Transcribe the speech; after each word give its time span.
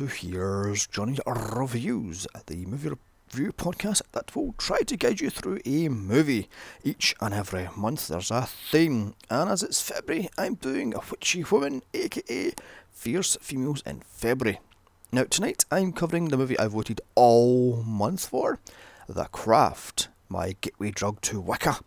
to 0.00 0.06
Here's 0.06 0.86
Johnny 0.86 1.18
Reviews, 1.26 2.26
the 2.46 2.64
movie 2.64 2.88
review 3.34 3.52
podcast 3.52 4.00
that 4.12 4.34
will 4.34 4.54
try 4.56 4.78
to 4.78 4.96
guide 4.96 5.20
you 5.20 5.28
through 5.28 5.60
a 5.66 5.90
movie. 5.90 6.48
Each 6.82 7.14
and 7.20 7.34
every 7.34 7.68
month 7.76 8.08
there's 8.08 8.30
a 8.30 8.46
theme, 8.46 9.14
and 9.28 9.50
as 9.50 9.62
it's 9.62 9.82
February, 9.82 10.30
I'm 10.38 10.54
doing 10.54 10.94
a 10.94 11.00
witchy 11.10 11.44
woman, 11.44 11.82
aka 11.92 12.52
Fierce 12.90 13.36
Females 13.42 13.82
in 13.84 14.00
February. 14.00 14.60
Now, 15.12 15.24
tonight 15.24 15.66
I'm 15.70 15.92
covering 15.92 16.30
the 16.30 16.38
movie 16.38 16.58
I've 16.58 16.72
voted 16.72 17.02
all 17.14 17.82
month 17.82 18.28
for 18.28 18.58
The 19.06 19.24
Craft, 19.24 20.08
my 20.30 20.56
gateway 20.62 20.92
drug 20.92 21.20
to 21.22 21.42
Wicca. 21.42 21.80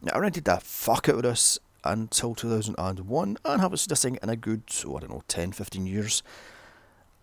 Now, 0.00 0.12
I 0.14 0.18
rented 0.20 0.46
the 0.46 0.60
fuck 0.62 1.10
out 1.10 1.16
of 1.16 1.22
this 1.24 1.58
until 1.84 2.34
2001 2.34 3.36
and 3.44 3.60
haven't 3.60 3.76
seen 3.76 3.88
this 3.90 4.02
thing 4.02 4.18
in 4.22 4.30
a 4.30 4.36
good, 4.36 4.62
oh, 4.86 4.96
I 4.96 5.00
don't 5.00 5.10
know, 5.10 5.22
10 5.28 5.52
15 5.52 5.84
years. 5.84 6.22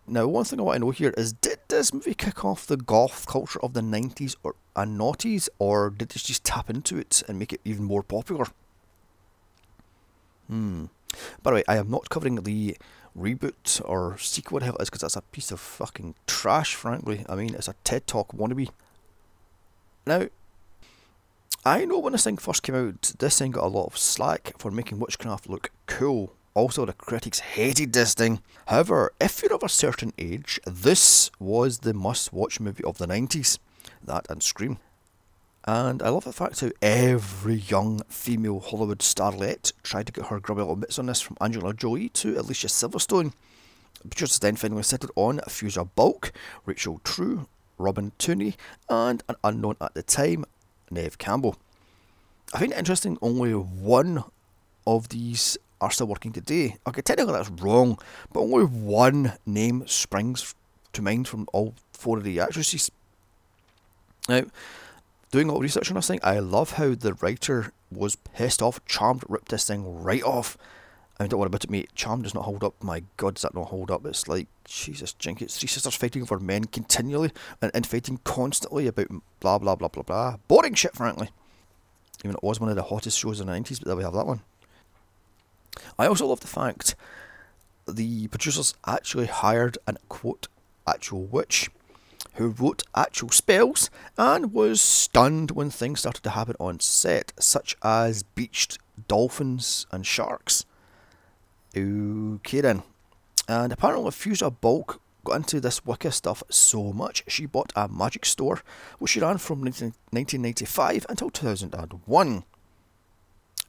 Now, 0.10 0.26
one 0.26 0.46
thing 0.46 0.60
I 0.60 0.64
want 0.64 0.76
to 0.78 0.86
know 0.86 0.92
here 0.92 1.14
is 1.18 1.34
did 1.34 1.60
this 1.68 1.94
movie 1.94 2.14
kick 2.14 2.46
off 2.46 2.66
the 2.66 2.78
goth 2.78 3.28
culture 3.28 3.62
of 3.62 3.74
the 3.74 3.82
90s 3.82 4.38
or 4.42 4.56
and 4.74 4.98
noughties, 4.98 5.50
or 5.60 5.90
did 5.90 6.16
it 6.16 6.24
just 6.24 6.46
tap 6.46 6.70
into 6.70 6.98
it 6.98 7.24
and 7.28 7.38
make 7.38 7.52
it 7.52 7.60
even 7.66 7.84
more 7.84 8.04
popular? 8.04 8.46
Hmm. 10.48 10.86
By 11.44 11.52
the 11.52 11.56
way, 11.56 11.64
I 11.68 11.78
am 11.78 11.90
not 11.90 12.10
covering 12.10 12.36
the 12.36 12.78
reboot 13.18 13.82
or 13.84 14.18
sequel, 14.18 14.56
whatever 14.56 14.78
it 14.80 14.84
is, 14.84 14.90
because 14.90 15.02
that's 15.02 15.16
a 15.18 15.22
piece 15.24 15.52
of 15.52 15.60
fucking 15.60 16.16
trash, 16.26 16.76
frankly. 16.76 17.26
I 17.28 17.36
mean, 17.36 17.56
it's 17.56 17.68
a 17.68 17.76
TED 17.84 18.08
Talk 18.08 18.30
wannabe. 18.30 18.70
Now, 20.06 20.28
I 21.66 21.84
know 21.84 22.00
when 22.00 22.14
this 22.14 22.24
thing 22.24 22.38
first 22.38 22.64
came 22.64 22.76
out, 22.76 23.14
this 23.20 23.40
thing 23.40 23.52
got 23.52 23.66
a 23.66 23.68
lot 23.68 23.88
of 23.88 23.98
slack 23.98 24.54
for 24.58 24.72
making 24.72 25.00
witchcraft 25.00 25.50
look 25.50 25.72
cool 25.86 26.37
also, 26.58 26.86
the 26.86 26.94
critics 26.94 27.40
hated 27.40 27.94
this 27.94 28.16
thing. 28.16 28.42
However, 28.66 29.14
if 29.22 29.44
you're 29.44 29.54
of 29.54 29.62
a 29.62 29.70
certain 29.70 30.12
age, 30.18 30.60
this 30.66 31.30
was 31.40 31.80
the 31.80 31.94
must 31.94 32.34
watch 32.34 32.60
movie 32.60 32.84
of 32.84 32.98
the 32.98 33.06
90s. 33.06 33.60
That 34.04 34.26
and 34.28 34.42
Scream. 34.42 34.80
And 35.66 36.02
I 36.02 36.10
love 36.10 36.24
the 36.24 36.34
fact 36.34 36.62
how 36.62 36.72
every 36.82 37.58
young 37.58 38.02
female 38.10 38.60
Hollywood 38.60 39.00
starlet 39.00 39.72
tried 39.84 40.08
to 40.08 40.12
get 40.12 40.26
her 40.26 40.40
grubby 40.40 40.62
little 40.62 40.76
bits 40.76 40.98
on 40.98 41.06
this, 41.06 41.22
from 41.22 41.38
Angelina 41.40 41.74
Jolie 41.74 42.10
to 42.10 42.40
Alicia 42.40 42.68
Silverstone. 42.68 43.34
Producers 44.02 44.40
then 44.40 44.56
finally 44.56 44.82
settled 44.82 45.12
on 45.16 45.38
Fairuza 45.42 45.88
Balk, 45.94 46.32
Rachel 46.66 47.02
True, 47.04 47.48
Robin 47.78 48.14
Tunney, 48.18 48.56
and 48.90 49.22
an 49.30 49.36
unknown 49.44 49.76
at 49.80 49.94
the 49.94 50.02
time, 50.02 50.44
Neve 50.90 51.20
Campbell. 51.20 51.56
I 52.52 52.60
find 52.60 52.72
it 52.72 52.80
interesting 52.80 53.20
only 53.22 53.52
one 53.52 54.24
of 54.88 55.10
these 55.10 55.58
are 55.82 55.92
still 55.92 56.08
working 56.08 56.32
today. 56.34 56.76
Okay, 56.88 57.02
technically 57.02 57.34
that's 57.34 57.50
wrong, 57.50 58.00
but 58.34 58.42
only 58.42 58.66
one 58.66 59.34
name 59.46 59.84
springs 59.88 60.56
to 60.94 61.02
mind 61.02 61.28
from 61.28 61.48
all 61.54 61.76
four 61.92 62.18
of 62.18 62.24
the 62.24 62.40
actresses. 62.40 62.92
Now, 64.28 64.44
doing 65.32 65.48
a 65.48 65.52
lot 65.52 65.58
of 65.58 65.64
research 65.64 65.90
on 65.90 65.96
this 65.96 66.08
thing, 66.08 66.20
I 66.24 66.40
love 66.40 66.72
how 66.72 66.96
the 66.96 67.14
writer 67.16 67.72
was 67.92 68.16
pissed 68.16 68.62
off. 68.62 68.84
Charmed 68.86 69.24
ripped 69.28 69.50
this 69.50 69.68
thing 69.68 70.02
right 70.04 70.24
off. 70.24 70.58
I 71.20 71.24
mean, 71.24 71.30
don't 71.30 71.40
worry 71.40 71.48
about 71.48 71.64
it, 71.64 71.72
mate. 71.72 71.90
Charmed 71.96 72.24
does 72.24 72.36
not 72.36 72.46
hold 72.46 72.64
up. 72.64 72.76
My 72.84 73.04
God, 73.16 73.36
does 73.36 73.42
that 73.42 73.56
not 73.56 73.70
hold 73.70 73.90
up? 73.90 74.06
It's 74.06 74.28
like, 74.28 74.48
Jesus, 74.66 75.14
jink. 75.14 75.42
It's 75.42 75.58
three 75.58 75.68
sisters 75.68 75.96
fighting 75.96 76.22
over 76.22 76.40
men 76.40 76.66
continually 76.66 77.32
and, 77.62 77.72
and 77.74 77.88
fighting 77.88 78.20
constantly 78.24 78.86
about 78.86 79.08
blah, 79.40 79.58
blah, 79.58 79.76
blah, 79.76 79.88
blah, 79.88 80.04
blah. 80.04 80.38
Boring 80.48 80.76
shit, 80.76 80.96
frankly. 80.96 81.30
Even 82.24 82.36
it 82.36 82.44
was 82.44 82.60
one 82.60 82.70
of 82.70 82.76
the 82.76 82.84
hottest 82.84 83.18
shows 83.18 83.40
in 83.40 83.48
the 83.48 83.54
90s, 83.54 83.80
but 83.80 83.88
there 83.88 83.96
we 83.96 84.04
have 84.04 84.14
that 84.14 84.28
one. 84.28 84.42
I 85.98 86.08
also 86.08 86.28
love 86.28 86.40
the 86.40 86.48
fact 86.48 86.96
the 87.88 88.28
producers 88.28 88.74
actually 88.86 89.28
hired 89.28 89.78
an 89.88 89.98
quote 90.10 90.48
actual 90.86 91.24
witch 91.24 91.70
who 92.34 92.50
wrote 92.50 92.84
actual 92.96 93.30
spells 93.30 93.90
and 94.18 94.54
was 94.54 94.80
stunned 94.80 95.52
when 95.52 95.70
things 95.70 96.00
started 96.02 96.22
to 96.24 96.32
happen 96.32 96.56
on 96.60 96.80
set, 96.80 97.34
such 97.40 97.76
as 97.84 98.24
beached 98.24 98.78
dolphins 99.08 99.88
and 99.92 100.06
sharks. 100.06 100.66
Okay 101.76 102.62
then. 102.62 102.84
And 103.48 103.72
apparently 103.72 104.12
Fairuza 104.12 104.54
Balk 104.62 105.02
got 105.24 105.38
into 105.38 105.60
this 105.60 105.86
Wicca 105.86 106.12
stuff 106.12 106.44
so 106.50 106.94
much, 106.94 107.24
she 107.28 107.46
bought 107.46 107.74
a 107.76 107.88
magic 107.88 108.26
store, 108.26 108.62
which 109.00 109.12
she 109.12 109.20
ran 109.20 109.38
from 109.38 109.62
1995 109.62 111.06
until 111.10 111.30
2001. 111.30 112.44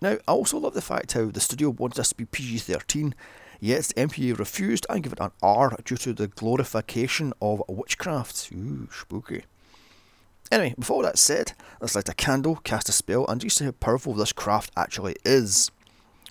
Now, 0.00 0.16
I 0.28 0.32
also 0.32 0.58
love 0.58 0.74
the 0.74 0.82
fact 0.82 1.12
how 1.12 1.26
the 1.26 1.40
studio 1.40 1.70
wanted 1.70 1.98
us 1.98 2.10
to 2.10 2.14
be 2.14 2.24
PG 2.24 2.58
13, 2.58 3.14
yet 3.60 3.92
MPA 3.96 4.38
refused 4.38 4.86
and 4.88 5.02
gave 5.02 5.12
it 5.12 5.20
an 5.20 5.32
R 5.42 5.76
due 5.84 5.96
to 5.96 6.12
the 6.12 6.28
glorification 6.28 7.32
of 7.42 7.62
witchcraft. 7.68 8.50
Ooh, 8.54 8.88
spooky. 8.92 9.44
Anyway, 10.50 10.74
before 10.78 10.96
all 10.96 11.02
that 11.02 11.18
said, 11.18 11.52
let's 11.80 11.94
light 11.94 12.08
a 12.08 12.14
candle, 12.14 12.56
cast 12.56 12.88
a 12.88 12.92
spell, 12.92 13.26
and 13.26 13.40
just 13.40 13.58
see 13.58 13.64
how 13.64 13.72
powerful 13.72 14.14
this 14.14 14.32
craft 14.32 14.70
actually 14.76 15.16
is. 15.24 15.70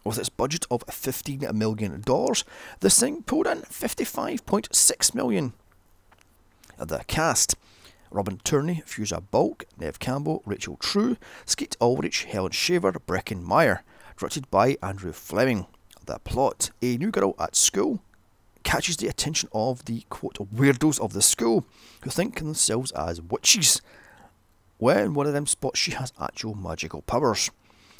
With 0.03 0.17
its 0.17 0.29
budget 0.29 0.65
of 0.71 0.85
$15 0.85 1.51
million, 1.53 2.03
this 2.79 2.99
thing 2.99 3.23
pulled 3.23 3.47
in 3.47 3.59
55.6 3.59 5.13
million. 5.13 5.53
The 6.79 7.03
cast 7.07 7.55
Robin 8.11 8.37
Tunney, 8.37 8.83
Fairuza 8.85 9.23
Balk, 9.31 9.65
Neve 9.79 9.99
Campbell, 9.99 10.41
Rachel 10.45 10.77
True, 10.77 11.17
Skeet 11.45 11.75
Ulrich, 11.81 12.25
Helen 12.25 12.51
Shaver, 12.51 12.93
Breckin 12.93 13.43
Meyer. 13.43 13.83
Directed 14.17 14.49
by 14.49 14.77
Andrew 14.81 15.11
Fleming. 15.11 15.67
The 16.05 16.19
plot 16.19 16.71
A 16.81 16.97
new 16.97 17.11
girl 17.11 17.35
at 17.37 17.55
school 17.55 18.01
catches 18.63 18.97
the 18.97 19.07
attention 19.07 19.47
of 19.53 19.85
the 19.85 20.03
quote 20.09 20.37
weirdos 20.53 20.99
of 20.99 21.13
the 21.13 21.21
school 21.21 21.65
who 22.01 22.09
think 22.09 22.39
themselves 22.39 22.91
as 22.93 23.21
witches. 23.21 23.81
When 24.77 25.13
one 25.13 25.27
of 25.27 25.33
them 25.33 25.45
spots 25.45 25.79
she 25.79 25.91
has 25.91 26.13
actual 26.19 26.55
magical 26.55 27.01
powers. 27.03 27.51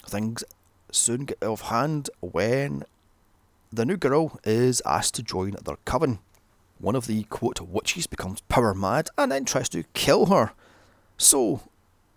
Things 0.08 0.44
soon 0.92 1.26
get 1.26 1.44
off 1.44 1.62
hand 1.62 2.10
when 2.20 2.84
the 3.72 3.86
new 3.86 3.98
girl 3.98 4.40
is 4.44 4.82
asked 4.86 5.16
to 5.16 5.24
join 5.24 5.56
their 5.64 5.78
coven. 5.86 6.20
One 6.80 6.96
of 6.96 7.08
the 7.08 7.24
quote 7.24 7.60
witches 7.62 8.08
becomes 8.08 8.42
power 8.42 8.74
mad 8.74 9.10
and 9.18 9.32
then 9.32 9.46
tries 9.46 9.70
to 9.70 9.84
kill 9.94 10.28
her. 10.28 10.52
So 11.18 11.62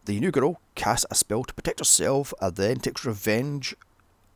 the 0.04 0.21
new 0.21 0.31
girl 0.31 0.60
casts 0.75 1.06
a 1.10 1.15
spell 1.15 1.44
to 1.44 1.54
protect 1.54 1.78
herself 1.78 2.34
and 2.41 2.56
then 2.56 2.78
takes 2.78 3.04
revenge 3.04 3.75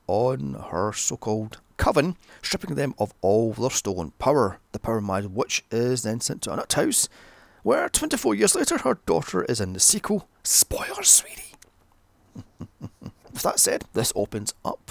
on 0.07 0.55
her 0.71 0.93
so 0.93 1.17
called 1.17 1.61
coven, 1.77 2.17
stripping 2.43 2.75
them 2.75 2.95
of 2.99 3.13
all 3.21 3.53
their 3.53 3.71
stolen 3.71 4.13
power. 4.19 4.59
The 4.73 4.79
power 4.79 5.01
mad 5.01 5.35
witch 5.35 5.65
is 5.71 6.03
then 6.03 6.21
sent 6.21 6.43
to 6.43 6.53
a 6.53 6.57
nut 6.57 6.73
house, 6.73 7.09
where 7.63 7.89
24 7.89 8.35
years 8.35 8.55
later 8.55 8.79
her 8.79 8.99
daughter 9.07 9.45
is 9.45 9.61
in 9.61 9.73
the 9.73 9.81
sequel. 9.81 10.29
Spoilers, 10.43 11.11
sweetie! 11.11 11.55
With 13.33 13.43
that 13.43 13.59
said, 13.59 13.85
this 13.93 14.13
opens 14.15 14.55
up 14.65 14.91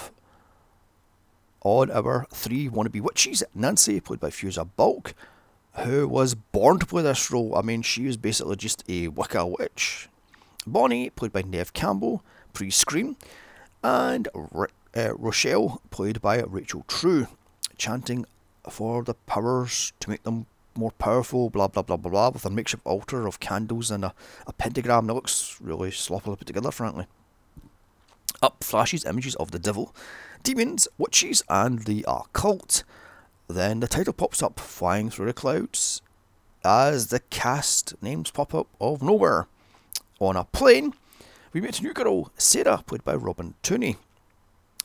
on 1.64 1.90
our 1.90 2.26
three 2.30 2.68
wannabe 2.68 3.00
witches. 3.00 3.42
Nancy, 3.54 3.98
played 3.98 4.20
by 4.20 4.30
Fairuza 4.30 4.68
Balk, 4.76 5.14
who 5.78 6.06
was 6.06 6.34
born 6.34 6.78
to 6.78 6.86
play 6.86 7.02
this 7.02 7.30
role. 7.30 7.56
I 7.56 7.62
mean, 7.62 7.82
she 7.82 8.06
was 8.06 8.16
basically 8.16 8.56
just 8.56 8.84
a 8.88 9.08
Wicca 9.08 9.46
witch. 9.46 10.08
Bonnie, 10.66 11.10
played 11.10 11.32
by 11.32 11.42
Neve 11.42 11.72
Campbell, 11.72 12.22
pre 12.52 12.70
Scream. 12.70 13.16
And 13.82 14.28
uh, 14.34 15.14
Rochelle, 15.16 15.82
played 15.90 16.22
by 16.22 16.42
Rachel 16.42 16.84
True, 16.86 17.26
chanting 17.76 18.24
for 18.70 19.02
the 19.02 19.14
powers 19.14 19.92
to 20.00 20.10
make 20.10 20.22
them 20.22 20.46
more 20.76 20.92
powerful, 20.92 21.50
blah 21.50 21.68
blah 21.68 21.82
blah 21.82 21.96
blah 21.96 22.10
blah, 22.10 22.30
with 22.30 22.46
a 22.46 22.50
makeshift 22.50 22.86
altar 22.86 23.26
of 23.26 23.40
candles 23.40 23.90
and 23.90 24.04
a, 24.04 24.14
a 24.46 24.52
pentagram 24.52 25.06
that 25.06 25.14
looks 25.14 25.58
really 25.60 25.90
sloppily 25.90 26.36
put 26.36 26.46
together, 26.46 26.70
frankly. 26.70 27.06
Up 28.42 28.64
flashes 28.64 29.04
images 29.04 29.34
of 29.36 29.50
the 29.50 29.58
devil, 29.58 29.94
demons, 30.44 30.86
witches, 30.96 31.42
and 31.48 31.80
the 31.80 32.04
occult. 32.06 32.84
Then 33.48 33.80
the 33.80 33.88
title 33.88 34.12
pops 34.12 34.42
up 34.42 34.60
flying 34.60 35.10
through 35.10 35.26
the 35.26 35.32
clouds 35.32 36.00
as 36.64 37.08
the 37.08 37.20
cast 37.20 38.00
names 38.00 38.30
pop 38.30 38.54
up 38.54 38.68
of 38.80 39.02
nowhere. 39.02 39.48
On 40.20 40.36
a 40.36 40.44
plane, 40.44 40.94
we 41.52 41.60
meet 41.60 41.80
a 41.80 41.82
new 41.82 41.92
girl, 41.92 42.30
Sarah, 42.38 42.82
played 42.86 43.04
by 43.04 43.14
Robin 43.14 43.54
Tunney. 43.62 43.96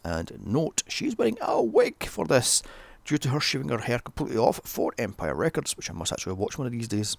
And 0.03 0.39
note, 0.43 0.83
she's 0.87 1.17
wearing 1.17 1.37
a 1.41 1.61
wig 1.61 2.05
for 2.05 2.25
this 2.25 2.63
due 3.05 3.17
to 3.17 3.29
her 3.29 3.39
shaving 3.39 3.69
her 3.69 3.79
hair 3.79 3.99
completely 3.99 4.37
off 4.37 4.59
for 4.63 4.93
Empire 4.97 5.35
Records, 5.35 5.77
which 5.77 5.89
I 5.89 5.93
must 5.93 6.11
actually 6.11 6.33
watch 6.33 6.57
one 6.57 6.67
of 6.67 6.73
these 6.73 6.87
days. 6.87 7.15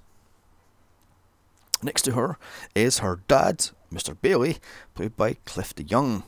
Next 1.82 2.02
to 2.02 2.12
her 2.12 2.38
is 2.74 2.98
her 2.98 3.20
dad, 3.28 3.70
Mr. 3.92 4.16
Bailey, 4.20 4.58
played 4.94 5.16
by 5.16 5.34
Cliff 5.46 5.74
DeYoung. 5.74 6.24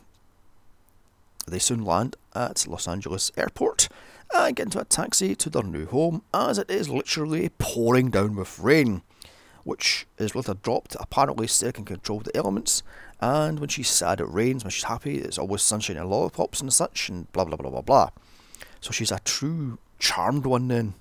They 1.47 1.59
soon 1.59 1.83
land 1.83 2.15
at 2.33 2.65
Los 2.67 2.87
Angeles 2.87 3.31
Airport 3.37 3.89
and 4.33 4.55
get 4.55 4.67
into 4.67 4.79
a 4.79 4.85
taxi 4.85 5.35
to 5.35 5.49
their 5.49 5.63
new 5.63 5.85
home 5.85 6.23
as 6.33 6.57
it 6.57 6.69
is 6.71 6.89
literally 6.89 7.49
pouring 7.57 8.09
down 8.09 8.35
with 8.35 8.59
rain, 8.59 9.01
which 9.63 10.07
is 10.17 10.35
later 10.35 10.55
dropped. 10.55 10.95
Apparently, 10.99 11.47
Sarah 11.47 11.73
can 11.73 11.85
control 11.85 12.19
the 12.21 12.35
elements, 12.35 12.81
and 13.19 13.59
when 13.59 13.69
she's 13.69 13.89
sad, 13.89 14.19
it 14.19 14.25
rains. 14.25 14.63
When 14.63 14.71
she's 14.71 14.85
happy, 14.85 15.17
it's 15.17 15.37
always 15.37 15.61
sunshine 15.61 15.97
and 15.97 16.09
lollipops 16.09 16.61
and 16.61 16.73
such, 16.73 17.09
and 17.09 17.31
blah 17.31 17.45
blah 17.45 17.57
blah 17.57 17.69
blah 17.69 17.81
blah. 17.81 18.09
So 18.81 18.91
she's 18.91 19.11
a 19.11 19.19
true 19.23 19.79
charmed 19.99 20.45
one 20.45 20.67
then. 20.67 20.95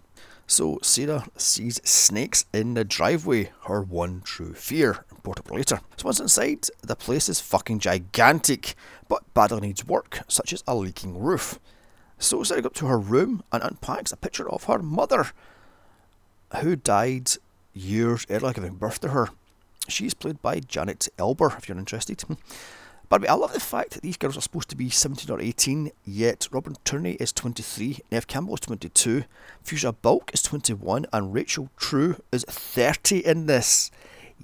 So 0.47 0.79
Sarah 0.83 1.27
sees 1.37 1.81
snakes 1.83 2.45
in 2.53 2.75
the 2.75 2.85
driveway, 2.85 3.53
her 3.67 3.81
one 3.81 4.21
true 4.25 4.55
fear. 4.55 5.05
Up 5.25 5.51
later. 5.53 5.81
So 5.97 6.07
once 6.07 6.19
inside, 6.19 6.67
the 6.83 6.97
place 6.97 7.29
is 7.29 7.41
fucking 7.41 7.79
gigantic, 7.79 8.75
but 9.09 9.23
badly 9.35 9.61
needs 9.61 9.87
work, 9.87 10.21
such 10.27 10.53
as 10.53 10.65
a 10.67 10.75
leaking 10.75 11.17
roof. 11.17 11.61
So 12.19 12.43
Sarah 12.43 12.61
goes 12.61 12.67
up 12.67 12.75
to 12.75 12.87
her 12.87 12.99
room 12.99 13.45
and 13.53 13.63
unpacks 13.63 14.11
a 14.11 14.17
picture 14.17 14.51
of 14.51 14.65
her 14.65 14.81
mother, 14.81 15.29
who 16.61 16.75
died 16.75 17.31
years 17.73 18.27
earlier, 18.29 18.53
giving 18.53 18.75
birth 18.75 19.01
to 19.01 19.11
her. 19.11 19.29
She's 19.89 20.13
played 20.13 20.43
by 20.43 20.61
Janet 20.61 21.09
Eilber, 21.19 21.57
if 21.57 21.69
you're 21.69 21.79
interested. 21.79 22.25
But 23.13 23.29
I 23.29 23.35
love 23.35 23.53
the 23.53 23.61
fact 23.61 23.91
that 23.91 24.01
these 24.01 24.17
girls 24.17 24.39
are 24.39 24.41
supposed 24.41 24.71
to 24.71 24.75
be 24.75 24.89
17 24.89 25.31
or 25.31 25.39
18, 25.39 25.91
yet 26.07 26.49
Robin 26.51 26.77
Tunney 26.83 27.21
is 27.21 27.31
23, 27.31 27.99
Neve 28.11 28.27
Campbell 28.27 28.55
is 28.55 28.61
22, 28.61 29.25
Fuchsia 29.63 29.93
Bulk 29.93 30.31
is 30.33 30.41
21, 30.41 31.05
and 31.13 31.35
Rachel 31.35 31.69
True 31.77 32.17
is 32.33 32.43
30 32.49 33.19
in 33.19 33.45
this. 33.45 33.91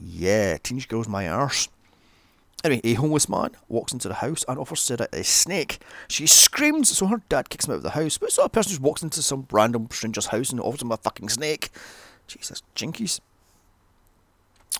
Yeah, 0.00 0.59
Teenage 0.59 0.89
Girl's 0.89 1.09
my 1.09 1.29
arse. 1.29 1.69
Anyway, 2.65 2.81
a 2.85 2.95
homeless 2.95 3.29
man 3.29 3.50
walks 3.69 3.93
into 3.93 4.09
the 4.09 4.15
house 4.15 4.45
and 4.49 4.59
offers 4.59 4.81
Sarah 4.81 5.09
a 5.12 5.23
snake. 5.23 5.81
She 6.09 6.27
screams, 6.27 6.97
so 6.97 7.06
her 7.06 7.23
dad 7.29 7.50
kicks 7.50 7.67
him 7.67 7.73
out 7.73 7.79
of 7.79 7.83
the 7.85 7.91
house. 7.91 8.19
But 8.19 8.31
it's 8.31 8.39
a 8.39 8.49
person 8.49 8.77
who 8.77 8.83
walks 8.83 9.03
into 9.03 9.23
some 9.23 9.47
random 9.50 9.89
stranger's 9.93 10.27
house 10.27 10.50
and 10.50 10.61
offers 10.61 10.83
him 10.83 10.91
a 10.91 10.97
fucking 10.97 11.29
snake. 11.29 11.71
Jesus, 12.27 12.62
jinkies. 12.75 13.21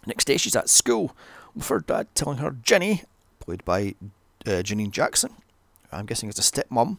Next 0.06 0.25
day, 0.25 0.37
she's 0.37 0.56
at 0.56 0.69
school 0.69 1.15
with 1.55 1.69
her 1.69 1.81
dad 1.81 2.09
telling 2.15 2.38
her 2.38 2.56
Jenny 2.62 3.05
played 3.41 3.65
by 3.65 3.94
uh, 4.47 4.62
Janine 4.62 4.91
Jackson. 4.91 5.31
I'm 5.93 6.06
guessing 6.06 6.29
it's 6.29 6.38
a 6.38 6.43
stepmom. 6.43 6.99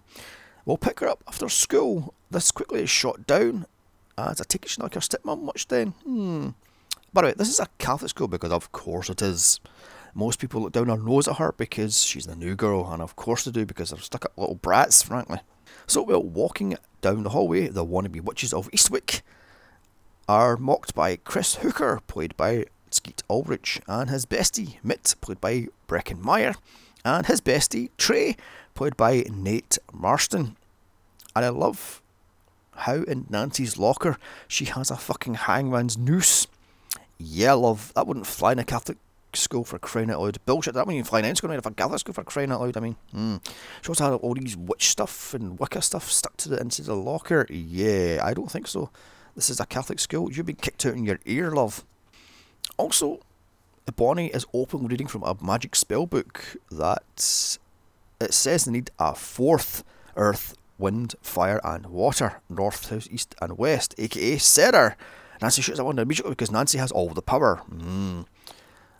We'll 0.65 0.77
pick 0.77 0.99
her 1.01 1.07
up 1.07 1.23
after 1.27 1.49
school. 1.49 2.13
This 2.31 2.51
quickly 2.51 2.81
is 2.81 2.89
shot 2.89 3.27
down. 3.27 3.65
As 4.17 4.41
I 4.41 4.43
take 4.43 4.65
it 4.65 4.69
she's 4.69 4.79
not 4.79 4.85
like 4.85 4.93
her 4.95 4.99
stepmom 4.99 5.43
much 5.43 5.67
then. 5.67 5.91
Hmm. 6.03 6.49
By 7.13 7.21
the 7.21 7.27
way, 7.27 7.33
this 7.35 7.49
is 7.49 7.59
a 7.59 7.67
Catholic 7.77 8.09
school 8.09 8.27
because 8.27 8.51
of 8.51 8.71
course 8.71 9.09
it 9.09 9.21
is. 9.21 9.59
Most 10.13 10.39
people 10.39 10.61
look 10.61 10.73
down 10.73 10.87
their 10.87 10.97
nose 10.97 11.27
at 11.27 11.37
her 11.37 11.53
because 11.55 12.03
she's 12.03 12.25
the 12.25 12.35
new 12.35 12.55
girl, 12.55 12.91
and 12.91 13.01
of 13.01 13.15
course 13.15 13.45
they 13.45 13.51
do 13.51 13.65
because 13.65 13.91
they're 13.91 13.99
stuck 13.99 14.25
up 14.25 14.33
little 14.37 14.55
brats, 14.55 15.01
frankly. 15.01 15.39
So 15.87 16.01
while 16.03 16.23
walking 16.23 16.77
down 17.01 17.23
the 17.23 17.29
hallway, 17.29 17.67
the 17.67 17.85
wannabe 17.85 18.21
witches 18.21 18.53
of 18.53 18.69
Eastwick 18.71 19.21
are 20.27 20.57
mocked 20.57 20.93
by 20.93 21.15
Chris 21.15 21.55
Hooker, 21.55 22.01
played 22.07 22.35
by 22.37 22.65
Skeet 22.91 23.23
Ulrich, 23.29 23.81
and 23.87 24.09
his 24.09 24.25
bestie, 24.25 24.77
Mitt, 24.83 25.15
played 25.21 25.41
by 25.41 25.67
Breckin 25.87 26.21
Meyer, 26.21 26.55
and 27.05 27.25
his 27.25 27.41
bestie, 27.41 27.89
Trey, 27.97 28.35
played 28.75 28.97
by 28.97 29.23
Nate 29.31 29.77
Marston. 29.91 30.55
And 31.35 31.45
I 31.45 31.49
love 31.49 32.01
how 32.75 33.03
in 33.03 33.25
Nancy's 33.29 33.77
locker 33.77 34.17
she 34.47 34.65
has 34.65 34.91
a 34.91 34.97
fucking 34.97 35.35
hangman's 35.35 35.97
noose. 35.97 36.47
Yeah, 37.19 37.53
love, 37.53 37.93
that 37.95 38.07
wouldn't 38.07 38.27
fly 38.27 38.53
in 38.53 38.59
a 38.59 38.63
Catholic 38.63 38.97
school 39.33 39.63
for 39.63 39.77
crying 39.77 40.09
out 40.09 40.21
loud. 40.21 40.37
Bullshit, 40.45 40.73
that 40.73 40.85
wouldn't 40.87 40.99
even 40.99 41.05
fly 41.05 41.19
in 41.19 41.25
any 41.25 41.35
school 41.35 41.51
in 41.51 41.59
a 41.59 41.61
Catholic 41.61 41.99
school 41.99 42.13
for 42.13 42.23
crying 42.23 42.51
out 42.51 42.61
loud. 42.61 42.77
I 42.77 42.79
mean, 42.79 42.95
mm. 43.13 43.45
she 43.81 43.89
also 43.89 44.03
had 44.05 44.13
all 44.13 44.33
these 44.33 44.57
witch 44.57 44.89
stuff 44.89 45.33
and 45.33 45.59
Wicca 45.59 45.81
stuff 45.81 46.09
stuck 46.09 46.37
to 46.37 46.49
the 46.49 46.59
inside 46.59 46.83
of 46.83 46.87
the 46.87 46.95
locker. 46.95 47.45
Yeah, 47.49 48.21
I 48.23 48.33
don't 48.33 48.49
think 48.49 48.67
so. 48.67 48.89
This 49.35 49.49
is 49.49 49.59
a 49.59 49.65
Catholic 49.65 49.99
school. 49.99 50.31
You've 50.31 50.45
been 50.45 50.55
kicked 50.55 50.85
out 50.85 50.95
in 50.95 51.05
your 51.05 51.19
ear, 51.25 51.51
love. 51.51 51.85
Also, 52.77 53.19
Bonnie 53.95 54.27
is 54.27 54.45
open 54.53 54.87
reading 54.87 55.07
from 55.07 55.23
a 55.23 55.35
magic 55.41 55.75
spell 55.75 56.05
book 56.05 56.57
that 56.71 57.57
it 58.21 58.33
says 58.33 58.65
they 58.65 58.71
need 58.71 58.91
a 58.99 59.15
fourth 59.15 59.83
earth, 60.15 60.55
wind, 60.77 61.15
fire, 61.21 61.59
and 61.63 61.87
water 61.87 62.41
north, 62.49 62.85
south, 62.85 63.07
east, 63.11 63.35
and 63.41 63.57
west, 63.57 63.95
aka 63.97 64.37
Sarah. 64.37 64.95
Nancy 65.41 65.61
shoots 65.61 65.77
that 65.77 65.85
one 65.85 65.99
immediately 65.99 66.31
because 66.31 66.51
Nancy 66.51 66.77
has 66.77 66.91
all 66.91 67.09
the 67.09 67.21
power. 67.21 67.61
Mm. 67.71 68.25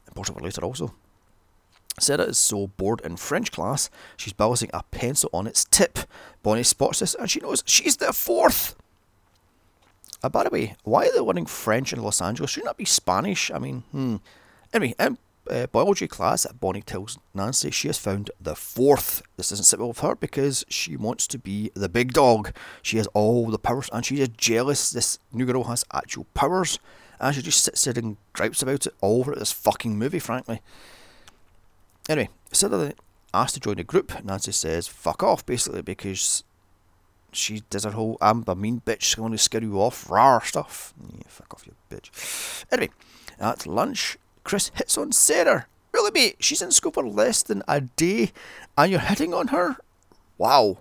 Important 0.08 0.38
for 0.38 0.44
later 0.44 0.64
also. 0.64 0.94
Sarah 2.00 2.24
is 2.24 2.38
so 2.38 2.68
bored 2.68 3.02
in 3.02 3.18
French 3.18 3.52
class, 3.52 3.90
she's 4.16 4.34
balancing 4.34 4.70
a 4.74 4.84
pencil 4.84 5.30
on 5.34 5.48
its 5.48 5.66
tip. 5.66 6.00
Bonnie 6.44 6.64
spots 6.64 7.00
this 7.00 7.14
and 7.14 7.30
she 7.30 7.42
knows 7.42 7.64
she's 7.66 7.98
the 7.98 8.14
fourth. 8.14 8.76
Uh, 10.24 10.30
by 10.30 10.44
the 10.44 10.50
way, 10.50 10.76
why 10.84 11.08
are 11.08 11.14
they 11.14 11.20
learning 11.20 11.46
French 11.46 11.94
in 11.94 12.02
Los 12.02 12.22
Angeles? 12.22 12.52
Shouldn't 12.52 12.70
that 12.70 12.78
be 12.78 12.86
Spanish? 12.86 13.52
I 13.52 13.60
mean, 13.60 13.84
hmm. 13.92 14.18
Anyway, 14.74 14.96
in 15.00 15.18
uh, 15.50 15.68
biology 15.68 16.08
class, 16.08 16.46
Bonnie 16.48 16.82
tells 16.82 17.18
Nancy 17.34 17.72
she 17.72 17.88
has 17.88 17.98
found 17.98 18.32
the 18.40 18.56
fourth. 18.56 19.22
This 19.38 19.50
doesn't 19.50 19.66
sit 19.66 19.80
well 19.80 19.90
with 19.90 20.00
her 20.00 20.16
because 20.16 20.66
she 20.70 20.96
wants 20.96 21.28
to 21.28 21.38
be 21.38 21.72
the 21.74 21.90
big 21.90 22.14
dog. 22.14 22.54
She 22.82 22.98
has 22.98 23.08
all 23.08 23.48
the 23.48 23.60
powers 23.60 23.90
and 23.92 24.06
she's 24.06 24.28
jealous 24.30 24.92
this 24.92 25.20
new 25.32 25.46
girl 25.46 25.66
has 25.66 25.86
actual 25.94 26.26
powers. 26.34 26.80
And 27.20 27.36
she 27.36 27.42
just 27.42 27.64
sits 27.64 27.84
there 27.84 27.94
and 27.98 28.18
gripes 28.34 28.62
about 28.62 28.86
it 28.86 28.94
all 29.02 29.20
over 29.20 29.36
this 29.36 29.52
fucking 29.52 29.98
movie, 29.98 30.20
frankly. 30.20 30.62
Anyway, 32.08 32.30
instead 32.50 32.74
of 32.74 32.94
asked 33.34 33.56
to 33.56 33.60
join 33.60 33.76
the 33.76 33.84
group, 33.84 34.24
Nancy 34.24 34.52
says 34.52 34.88
fuck 34.88 35.22
off 35.22 35.46
basically 35.46 35.82
because 35.82 36.44
she 37.32 37.62
does 37.70 37.84
her 37.84 37.92
whole 37.92 38.18
I'm 38.22 38.44
a 38.48 38.56
mean 38.56 38.82
bitch, 38.86 39.18
I'm 39.18 39.24
going 39.24 39.32
to 39.34 39.38
scare 39.38 39.62
you 39.62 39.80
off, 39.80 40.10
rar 40.10 40.42
stuff. 40.44 40.94
Yeah, 41.00 41.24
fuck 41.28 41.54
off, 41.54 41.68
you 41.68 41.76
bitch. 41.90 42.66
Anyway, 42.72 42.92
at 43.40 43.68
lunch, 43.68 44.18
Chris 44.44 44.72
hits 44.76 44.98
on 44.98 45.12
Sarah. 45.12 45.68
Really, 45.92 46.12
mate? 46.12 46.38
She's 46.40 46.62
in 46.62 46.72
school 46.72 46.92
for 46.92 47.08
less 47.08 47.44
than 47.44 47.64
a 47.68 47.82
day 47.82 48.32
and 48.78 48.92
you're 48.92 49.00
hitting 49.00 49.34
on 49.34 49.48
her? 49.48 49.78
Wow. 50.38 50.80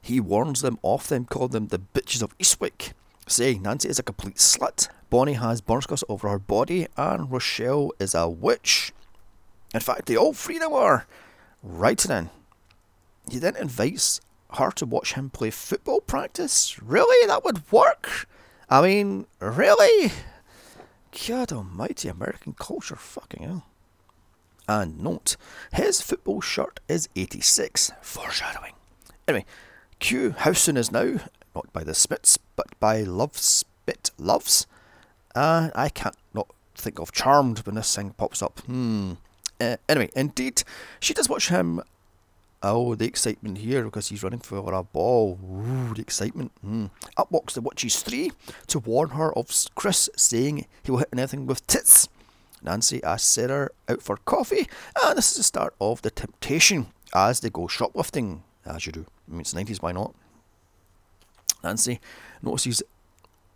He 0.00 0.20
warns 0.20 0.60
them 0.60 0.78
off 0.82 1.08
them, 1.08 1.24
calling 1.24 1.50
them 1.50 1.68
the 1.68 1.80
bitches 1.80 2.22
of 2.22 2.36
Eastwick, 2.38 2.92
saying 3.26 3.62
Nancy 3.62 3.88
is 3.88 3.98
a 3.98 4.04
complete 4.04 4.36
slut. 4.36 4.88
Bonnie 5.10 5.32
has 5.32 5.60
burn 5.60 5.82
scars 5.82 6.04
over 6.08 6.28
her 6.28 6.38
body, 6.38 6.86
and 6.96 7.30
Rochelle 7.30 7.90
is 7.98 8.14
a 8.14 8.28
witch. 8.28 8.92
In 9.74 9.80
fact, 9.80 10.06
they 10.06 10.16
all 10.16 10.32
three 10.32 10.56
of 10.56 10.62
them 10.62 10.72
are. 10.72 11.06
Writing 11.62 12.12
in. 12.12 12.30
He 13.28 13.38
then 13.38 13.56
invites 13.56 14.20
her 14.52 14.70
to 14.70 14.86
watch 14.86 15.14
him 15.14 15.30
play 15.30 15.50
football 15.50 16.00
practice? 16.00 16.80
Really? 16.80 17.26
That 17.26 17.44
would 17.44 17.70
work? 17.72 18.28
I 18.70 18.82
mean, 18.82 19.26
really? 19.40 20.12
God 21.28 21.52
almighty, 21.52 22.08
American 22.08 22.54
culture, 22.54 22.96
fucking 22.96 23.42
hell. 23.42 23.66
And 24.68 25.00
note, 25.00 25.36
his 25.72 26.02
football 26.02 26.40
shirt 26.40 26.80
is 26.88 27.08
86, 27.16 27.92
foreshadowing. 28.02 28.72
Anyway, 29.26 29.46
Q, 29.98 30.34
how 30.38 30.52
soon 30.52 30.76
is 30.76 30.92
now? 30.92 31.20
Not 31.54 31.72
by 31.72 31.84
the 31.84 31.94
Smiths, 31.94 32.38
but 32.56 32.78
by 32.80 33.02
Love 33.02 33.38
Spit 33.38 34.10
Loves. 34.18 34.66
Uh, 35.34 35.70
I 35.74 35.88
can't 35.88 36.16
not 36.34 36.48
think 36.74 36.98
of 36.98 37.12
Charmed 37.12 37.60
when 37.60 37.76
this 37.76 37.94
thing 37.94 38.10
pops 38.10 38.42
up. 38.42 38.60
Hmm. 38.60 39.12
Uh, 39.60 39.76
anyway, 39.88 40.10
indeed, 40.14 40.64
she 41.00 41.14
does 41.14 41.28
watch 41.28 41.48
him 41.48 41.80
Oh, 42.62 42.94
the 42.94 43.06
excitement 43.06 43.58
here 43.58 43.84
because 43.84 44.08
he's 44.08 44.22
running 44.22 44.40
for 44.40 44.72
a 44.72 44.82
ball. 44.82 45.38
Ooh, 45.42 45.94
the 45.94 46.00
excitement. 46.02 46.52
Mm. 46.64 46.90
Up 47.16 47.30
walks 47.30 47.54
the 47.54 47.60
Witches 47.60 48.02
3 48.02 48.32
to 48.68 48.78
warn 48.78 49.10
her 49.10 49.32
of 49.36 49.50
Chris 49.74 50.08
saying 50.16 50.66
he 50.82 50.90
will 50.90 50.98
hit 50.98 51.08
anything 51.12 51.46
with 51.46 51.66
tits. 51.66 52.08
Nancy 52.62 53.02
asks 53.04 53.28
Sarah 53.28 53.70
out 53.88 54.02
for 54.02 54.16
coffee, 54.16 54.66
and 55.04 55.16
this 55.16 55.30
is 55.30 55.36
the 55.36 55.42
start 55.42 55.74
of 55.80 56.02
the 56.02 56.10
temptation 56.10 56.88
as 57.14 57.40
they 57.40 57.50
go 57.50 57.68
shoplifting, 57.68 58.42
as 58.64 58.86
you 58.86 58.92
do. 58.92 59.06
I 59.28 59.32
mean, 59.32 59.40
it's 59.40 59.54
90s, 59.54 59.82
why 59.82 59.92
not? 59.92 60.14
Nancy 61.62 62.00
notices 62.42 62.82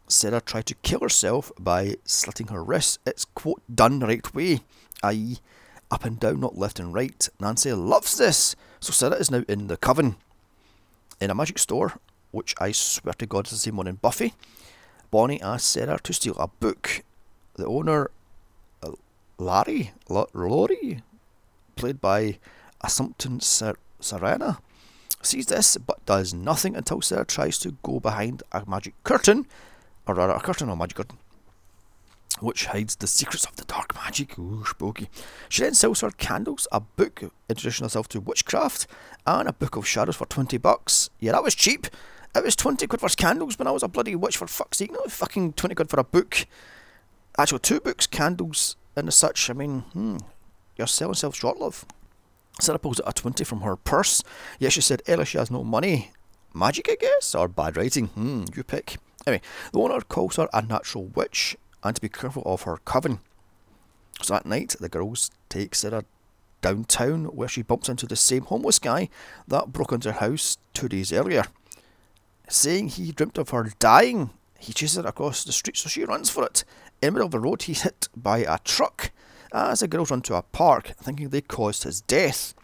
Sarah 0.06 0.40
try 0.40 0.62
to 0.62 0.74
kill 0.76 1.00
herself 1.00 1.50
by 1.58 1.96
slitting 2.04 2.48
her 2.48 2.62
wrists. 2.62 2.98
It's, 3.06 3.24
quote, 3.24 3.62
done 3.72 4.00
right 4.00 4.32
way, 4.34 4.60
i.e., 5.02 5.38
up 5.90 6.04
and 6.04 6.18
down, 6.20 6.40
not 6.40 6.56
left 6.58 6.78
and 6.78 6.94
right. 6.94 7.28
Nancy 7.40 7.72
loves 7.72 8.16
this. 8.16 8.54
So 8.80 8.92
Sarah 8.92 9.16
is 9.16 9.30
now 9.30 9.44
in 9.48 9.66
the 9.66 9.76
coven 9.76 10.16
in 11.20 11.30
a 11.30 11.34
magic 11.34 11.58
store, 11.58 11.98
which 12.30 12.54
I 12.60 12.72
swear 12.72 13.14
to 13.14 13.26
God 13.26 13.46
is 13.46 13.52
the 13.52 13.58
same 13.58 13.76
one 13.76 13.86
in 13.86 13.96
Buffy. 13.96 14.34
Bonnie 15.10 15.42
asks 15.42 15.68
Sarah 15.68 15.98
to 16.02 16.12
steal 16.12 16.36
a 16.38 16.46
book. 16.46 17.02
The 17.56 17.66
owner, 17.66 18.10
uh, 18.82 18.92
Larry, 19.38 19.92
L- 20.08 20.30
Laurie, 20.32 21.02
played 21.76 22.00
by 22.00 22.38
Assumpta 22.82 23.42
Ser- 23.42 23.76
Serena, 23.98 24.58
sees 25.22 25.46
this 25.46 25.76
but 25.76 26.04
does 26.06 26.32
nothing 26.32 26.76
until 26.76 27.02
Sarah 27.02 27.26
tries 27.26 27.58
to 27.58 27.76
go 27.82 28.00
behind 28.00 28.42
a 28.52 28.62
magic 28.66 28.94
curtain, 29.04 29.46
or 30.06 30.14
rather 30.14 30.32
a 30.32 30.40
curtain 30.40 30.70
or 30.70 30.76
magic 30.76 30.96
curtain, 30.96 31.18
which 32.38 32.66
hides 32.66 32.96
the 32.96 33.06
secrets 33.06 33.44
of 33.44 33.56
the 33.56 33.64
dark 33.64 33.94
magic. 33.94 34.38
Ooh, 34.38 34.64
spooky. 34.64 35.08
She 35.48 35.62
then 35.62 35.74
sells 35.74 36.00
her 36.00 36.10
candles, 36.10 36.68
a 36.70 36.80
book 36.80 37.22
introducing 37.48 37.84
herself 37.84 38.08
to 38.08 38.20
witchcraft, 38.20 38.86
and 39.26 39.48
a 39.48 39.52
book 39.52 39.76
of 39.76 39.86
shadows 39.86 40.16
for 40.16 40.26
20 40.26 40.56
bucks. 40.58 41.10
Yeah, 41.18 41.32
that 41.32 41.42
was 41.42 41.54
cheap. 41.54 41.88
It 42.34 42.44
was 42.44 42.54
20 42.54 42.86
quid 42.86 43.00
for 43.00 43.08
candles 43.08 43.58
when 43.58 43.66
I 43.66 43.72
was 43.72 43.82
a 43.82 43.88
bloody 43.88 44.14
witch, 44.14 44.36
for 44.36 44.46
fuck's 44.46 44.78
sake. 44.78 44.92
No, 44.92 45.00
fucking 45.08 45.54
20 45.54 45.74
quid 45.74 45.90
for 45.90 45.98
a 45.98 46.04
book. 46.04 46.46
Actually, 47.36 47.58
two 47.60 47.80
books, 47.80 48.06
candles, 48.06 48.76
and 48.94 49.12
such. 49.12 49.50
I 49.50 49.52
mean, 49.52 49.80
hmm, 49.92 50.18
you're 50.76 50.86
selling 50.86 51.10
yourself 51.10 51.34
short, 51.34 51.58
love. 51.58 51.84
Sarah 52.60 52.78
pulls 52.78 53.00
out 53.00 53.08
a 53.08 53.12
20 53.12 53.42
from 53.44 53.62
her 53.62 53.76
purse. 53.76 54.22
Yeah, 54.58 54.68
she 54.68 54.80
said 54.80 55.02
Ella 55.06 55.24
she 55.24 55.38
has 55.38 55.50
no 55.50 55.64
money. 55.64 56.12
Magic, 56.54 56.88
I 56.90 56.96
guess, 57.00 57.34
or 57.34 57.48
bad 57.48 57.76
writing. 57.76 58.08
Hmm, 58.08 58.44
you 58.54 58.62
pick. 58.62 58.98
Anyway, 59.26 59.42
the 59.72 59.78
owner 59.78 60.00
calls 60.00 60.36
her 60.36 60.48
a 60.52 60.62
natural 60.62 61.04
witch 61.06 61.56
and 61.82 61.94
to 61.94 62.00
be 62.00 62.08
careful 62.08 62.42
of 62.46 62.62
her 62.62 62.78
coven. 62.84 63.20
So 64.22 64.34
that 64.34 64.46
night, 64.46 64.76
the 64.78 64.88
girls 64.88 65.30
take 65.48 65.74
Sarah 65.74 66.04
downtown 66.60 67.24
where 67.26 67.48
she 67.48 67.62
bumps 67.62 67.88
into 67.88 68.06
the 68.06 68.16
same 68.16 68.42
homeless 68.42 68.78
guy 68.78 69.08
that 69.48 69.72
broke 69.72 69.92
into 69.92 70.12
her 70.12 70.20
house 70.20 70.58
two 70.74 70.88
days 70.88 71.12
earlier. 71.12 71.44
Saying 72.48 72.88
he 72.88 73.12
dreamt 73.12 73.38
of 73.38 73.50
her 73.50 73.70
dying, 73.78 74.30
he 74.58 74.72
chases 74.72 74.96
her 75.02 75.08
across 75.08 75.44
the 75.44 75.52
street 75.52 75.76
so 75.76 75.88
she 75.88 76.04
runs 76.04 76.28
for 76.28 76.44
it. 76.44 76.64
In 77.00 77.08
the 77.08 77.12
middle 77.12 77.26
of 77.26 77.32
the 77.32 77.40
road, 77.40 77.62
he's 77.62 77.82
hit 77.82 78.08
by 78.14 78.38
a 78.38 78.58
truck 78.58 79.10
as 79.52 79.80
the 79.80 79.88
girls 79.88 80.10
run 80.10 80.20
to 80.22 80.34
a 80.34 80.42
park, 80.42 80.92
thinking 81.02 81.28
they 81.28 81.40
caused 81.40 81.84
his 81.84 82.02
death. 82.02 82.54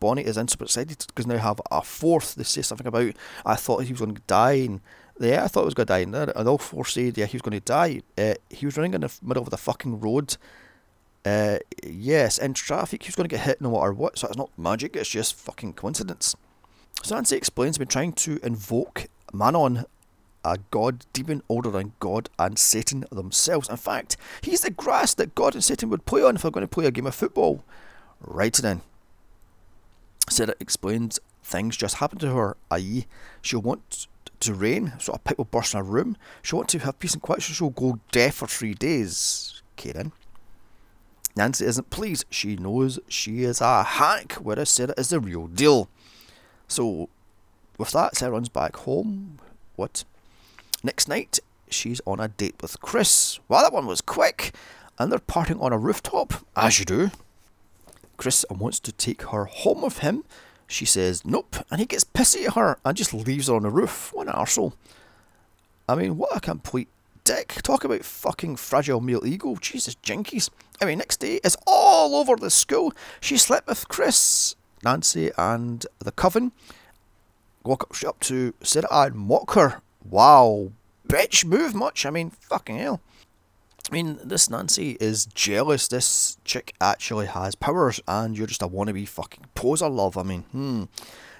Bonnie 0.00 0.22
is 0.22 0.36
in 0.36 0.48
super 0.48 0.64
excited 0.64 1.04
because 1.06 1.26
now 1.26 1.38
have 1.38 1.60
a 1.70 1.80
fourth. 1.80 2.34
They 2.34 2.44
say 2.44 2.62
something 2.62 2.86
about, 2.86 3.14
I 3.46 3.54
thought 3.54 3.84
he 3.84 3.92
was 3.92 4.00
going 4.00 4.16
to 4.16 4.22
die, 4.26 4.52
and 4.52 4.80
yeah, 5.20 5.44
I 5.44 5.48
thought 5.48 5.62
he 5.62 5.66
was 5.66 5.74
going 5.74 5.86
to 5.86 5.92
die, 5.92 5.98
and, 6.00 6.14
and 6.14 6.48
all 6.48 6.58
four 6.58 6.84
said, 6.84 7.16
yeah, 7.16 7.26
he 7.26 7.36
was 7.36 7.42
going 7.42 7.58
to 7.58 7.64
die. 7.64 8.02
Uh, 8.18 8.34
he 8.50 8.66
was 8.66 8.76
running 8.76 8.94
in 8.94 9.02
the 9.02 9.12
middle 9.22 9.42
of 9.42 9.50
the 9.50 9.56
fucking 9.56 10.00
road. 10.00 10.36
Uh, 11.24 11.58
yes, 11.86 12.38
in 12.38 12.52
traffic, 12.54 13.02
he 13.02 13.08
was 13.08 13.16
going 13.16 13.28
to 13.28 13.34
get 13.34 13.44
hit 13.44 13.60
no 13.60 13.70
matter 13.70 13.92
what, 13.92 14.18
so 14.18 14.28
it's 14.28 14.36
not 14.36 14.50
magic, 14.58 14.96
it's 14.96 15.08
just 15.08 15.34
fucking 15.34 15.72
coincidence. 15.74 16.36
So 17.02 17.14
Nancy 17.14 17.36
explains, 17.36 17.78
been 17.78 17.88
trying 17.88 18.12
to 18.14 18.38
invoke 18.42 19.06
Manon 19.32 19.84
a 20.44 20.58
god 20.70 21.06
demon 21.12 21.42
older 21.48 21.70
than 21.70 21.94
God 22.00 22.28
and 22.38 22.58
Satan 22.58 23.04
themselves. 23.10 23.68
In 23.68 23.76
fact, 23.76 24.16
he's 24.42 24.60
the 24.60 24.70
grass 24.70 25.14
that 25.14 25.34
God 25.34 25.54
and 25.54 25.64
Satan 25.64 25.88
would 25.88 26.04
play 26.04 26.22
on 26.22 26.36
if 26.36 26.42
they're 26.42 26.50
going 26.50 26.62
to 26.62 26.68
play 26.68 26.84
a 26.84 26.90
game 26.90 27.06
of 27.06 27.14
football. 27.14 27.64
Right 28.20 28.52
then. 28.54 28.82
Sarah 30.28 30.54
explains 30.60 31.18
things 31.42 31.76
just 31.76 31.96
happened 31.96 32.20
to 32.22 32.34
her, 32.34 32.56
i.e., 32.70 33.06
she'll 33.42 33.60
want 33.60 34.06
to 34.44 34.54
rain, 34.54 34.92
so 34.98 35.12
a 35.12 35.18
pipe 35.18 35.38
will 35.38 35.44
burst 35.44 35.74
in 35.74 35.78
her 35.78 35.84
room. 35.84 36.16
She'll 36.42 36.58
want 36.58 36.68
to 36.70 36.78
have 36.80 36.98
peace 36.98 37.14
and 37.14 37.22
quiet, 37.22 37.42
so 37.42 37.52
she'll 37.52 37.70
go 37.70 38.00
deaf 38.12 38.36
for 38.36 38.46
three 38.46 38.74
days. 38.74 39.62
Okay 39.78 39.92
then. 39.92 40.12
Nancy 41.36 41.64
isn't 41.64 41.90
pleased. 41.90 42.26
She 42.30 42.56
knows 42.56 42.98
she 43.08 43.42
is 43.42 43.60
a 43.60 43.82
hack, 43.82 44.34
whereas 44.34 44.70
Sarah 44.70 44.94
is 44.96 45.08
the 45.08 45.18
real 45.18 45.48
deal. 45.48 45.88
So, 46.68 47.08
with 47.76 47.90
that, 47.90 48.16
Sarah 48.16 48.32
runs 48.32 48.48
back 48.48 48.76
home. 48.76 49.38
What? 49.76 50.04
Next 50.84 51.08
night, 51.08 51.40
she's 51.68 52.00
on 52.06 52.20
a 52.20 52.28
date 52.28 52.54
with 52.62 52.80
Chris. 52.80 53.40
Well, 53.48 53.62
that 53.62 53.72
one 53.72 53.86
was 53.86 54.00
quick, 54.00 54.54
and 54.98 55.10
they're 55.10 55.18
partying 55.18 55.60
on 55.60 55.72
a 55.72 55.78
rooftop, 55.78 56.34
as 56.54 56.78
you 56.78 56.84
do. 56.84 57.10
Chris 58.16 58.44
wants 58.48 58.78
to 58.80 58.92
take 58.92 59.22
her 59.22 59.46
home 59.46 59.82
with 59.82 59.98
him. 59.98 60.24
She 60.66 60.84
says 60.84 61.24
nope, 61.24 61.56
and 61.70 61.80
he 61.80 61.86
gets 61.86 62.04
pissy 62.04 62.46
at 62.46 62.54
her 62.54 62.78
and 62.84 62.96
just 62.96 63.14
leaves 63.14 63.48
her 63.48 63.54
on 63.54 63.62
the 63.62 63.70
roof. 63.70 64.10
What 64.12 64.28
an 64.28 64.34
arsehole. 64.34 64.72
I 65.88 65.94
mean, 65.94 66.16
what 66.16 66.36
a 66.36 66.40
complete 66.40 66.88
dick. 67.24 67.60
Talk 67.62 67.84
about 67.84 68.04
fucking 68.04 68.56
fragile 68.56 69.00
male 69.00 69.26
ego. 69.26 69.56
Jesus, 69.60 69.96
jinkies. 69.96 70.50
I 70.80 70.86
mean, 70.86 70.98
next 70.98 71.20
day 71.20 71.40
is 71.44 71.56
all 71.66 72.14
over 72.14 72.36
the 72.36 72.50
school. 72.50 72.92
She 73.20 73.36
slept 73.36 73.68
with 73.68 73.88
Chris, 73.88 74.54
Nancy, 74.82 75.30
and 75.36 75.84
the 75.98 76.12
coven. 76.12 76.52
Walk 77.64 77.84
up, 77.84 78.08
up 78.08 78.20
to 78.20 78.54
Sarah 78.62 78.88
and 78.90 79.16
mock 79.16 79.52
her. 79.54 79.80
Wow, 80.08 80.72
bitch, 81.08 81.44
move 81.44 81.74
much. 81.74 82.04
I 82.04 82.10
mean, 82.10 82.30
fucking 82.30 82.76
hell. 82.76 83.00
I 83.90 83.92
mean, 83.92 84.18
this 84.24 84.48
Nancy 84.48 84.96
is 84.98 85.26
jealous. 85.26 85.88
This 85.88 86.38
chick 86.44 86.74
actually 86.80 87.26
has 87.26 87.54
powers, 87.54 88.00
and 88.08 88.36
you're 88.36 88.46
just 88.46 88.62
a 88.62 88.68
wannabe 88.68 89.06
fucking 89.06 89.44
poser, 89.54 89.88
love. 89.88 90.16
I 90.16 90.22
mean, 90.22 90.42
hmm. 90.52 90.84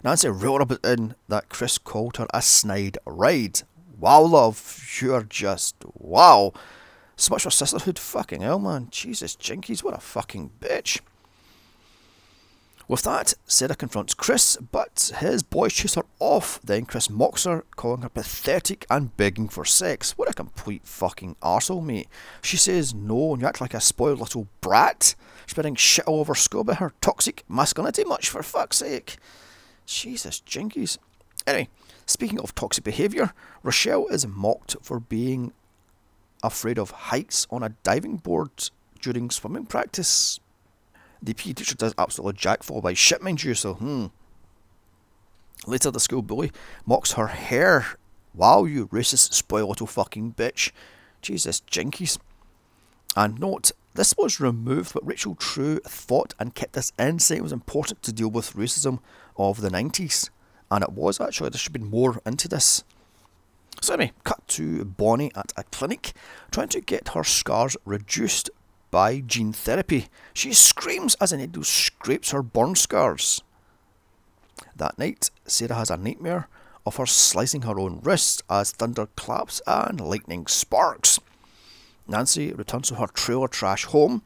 Nancy 0.02 0.28
wrote 0.28 0.60
up 0.60 0.84
in 0.84 1.14
that 1.28 1.48
Chris 1.48 1.78
called 1.78 2.18
her 2.18 2.26
a 2.34 2.42
snide 2.42 2.98
ride. 3.06 3.62
Wow, 3.98 4.22
love, 4.22 4.98
you're 5.00 5.22
just 5.22 5.76
wow. 5.94 6.52
So 7.16 7.32
much 7.32 7.44
for 7.44 7.50
sisterhood, 7.50 7.98
fucking 7.98 8.42
hell, 8.42 8.58
man. 8.58 8.88
Jesus, 8.90 9.36
Jinkies, 9.36 9.82
what 9.82 9.94
a 9.94 10.00
fucking 10.00 10.50
bitch. 10.60 11.00
With 12.86 13.02
that, 13.02 13.32
Sarah 13.46 13.74
confronts 13.74 14.12
Chris, 14.12 14.58
but 14.70 15.10
his 15.18 15.42
boys 15.42 15.72
chase 15.72 15.94
her 15.94 16.04
off. 16.18 16.60
Then 16.62 16.84
Chris 16.84 17.08
mocks 17.08 17.44
her, 17.44 17.64
calling 17.76 18.02
her 18.02 18.10
pathetic 18.10 18.84
and 18.90 19.16
begging 19.16 19.48
for 19.48 19.64
sex. 19.64 20.18
What 20.18 20.28
a 20.28 20.34
complete 20.34 20.86
fucking 20.86 21.36
arsehole, 21.42 21.84
mate. 21.84 22.08
She 22.42 22.58
says 22.58 22.94
no, 22.94 23.32
and 23.32 23.40
you 23.40 23.48
act 23.48 23.62
like 23.62 23.72
a 23.72 23.80
spoiled 23.80 24.20
little 24.20 24.48
brat, 24.60 25.14
spreading 25.46 25.76
shit 25.76 26.04
all 26.04 26.20
over 26.20 26.34
school 26.34 26.60
about 26.60 26.76
her 26.76 26.92
toxic 27.00 27.44
masculinity 27.48 28.04
much, 28.04 28.28
for 28.28 28.42
fuck's 28.42 28.78
sake. 28.78 29.16
Jesus, 29.86 30.42
jinkies. 30.46 30.98
Anyway, 31.46 31.68
speaking 32.04 32.40
of 32.40 32.54
toxic 32.54 32.84
behaviour, 32.84 33.32
Rochelle 33.62 34.08
is 34.08 34.26
mocked 34.26 34.76
for 34.82 35.00
being 35.00 35.52
afraid 36.42 36.78
of 36.78 36.90
heights 36.90 37.46
on 37.50 37.62
a 37.62 37.74
diving 37.82 38.16
board 38.18 38.50
during 39.00 39.30
swimming 39.30 39.64
practice. 39.64 40.38
The 41.24 41.32
PE 41.32 41.54
teacher 41.54 41.74
does 41.74 41.94
absolutely 41.96 42.38
jack 42.38 42.62
for 42.62 42.82
by 42.82 42.92
shit, 42.92 43.22
mind 43.22 43.42
you, 43.42 43.54
so 43.54 43.74
hmm. 43.74 44.06
Later, 45.66 45.90
the 45.90 46.00
school 46.00 46.20
bully 46.20 46.52
mocks 46.84 47.12
her 47.12 47.28
hair. 47.28 47.96
Wow, 48.34 48.64
you 48.64 48.88
racist, 48.88 49.32
spoiled 49.32 49.70
little 49.70 49.86
fucking 49.86 50.34
bitch. 50.34 50.70
Jesus, 51.22 51.62
jinkies. 51.62 52.18
And 53.16 53.40
note, 53.40 53.72
this 53.94 54.14
was 54.18 54.40
removed, 54.40 54.92
but 54.92 55.06
Rachel 55.06 55.34
True 55.34 55.78
thought 55.86 56.34
and 56.38 56.54
kept 56.54 56.74
this 56.74 56.92
in, 56.98 57.18
saying 57.18 57.38
it 57.38 57.42
was 57.42 57.52
important 57.52 58.02
to 58.02 58.12
deal 58.12 58.28
with 58.28 58.52
racism 58.52 58.98
of 59.38 59.62
the 59.62 59.70
90s. 59.70 60.28
And 60.70 60.84
it 60.84 60.92
was 60.92 61.20
actually, 61.20 61.48
there 61.50 61.58
should 61.58 61.72
been 61.72 61.88
more 61.88 62.20
into 62.26 62.48
this. 62.48 62.84
So, 63.80 63.94
anyway, 63.94 64.12
cut 64.24 64.46
to 64.48 64.84
Bonnie 64.84 65.32
at 65.34 65.52
a 65.56 65.64
clinic 65.64 66.12
trying 66.50 66.68
to 66.68 66.80
get 66.80 67.08
her 67.10 67.24
scars 67.24 67.76
reduced 67.84 68.50
by 68.94 69.18
gene 69.18 69.52
therapy. 69.52 70.06
She 70.32 70.52
screams 70.52 71.16
as 71.16 71.32
a 71.32 71.36
needle 71.36 71.64
scrapes 71.64 72.30
her 72.30 72.44
burn 72.44 72.76
scars. 72.76 73.42
That 74.76 74.96
night, 75.00 75.32
Sarah 75.46 75.74
has 75.74 75.90
a 75.90 75.96
nightmare 75.96 76.46
of 76.86 76.94
her 76.94 77.06
slicing 77.06 77.62
her 77.62 77.76
own 77.76 77.98
wrist 78.04 78.44
as 78.48 78.70
thunder 78.70 79.06
claps 79.16 79.60
and 79.66 80.00
lightning 80.00 80.46
sparks. 80.46 81.18
Nancy 82.06 82.52
returns 82.52 82.86
to 82.90 82.94
her 82.94 83.08
trailer 83.08 83.48
trash 83.48 83.84
home, 83.86 84.22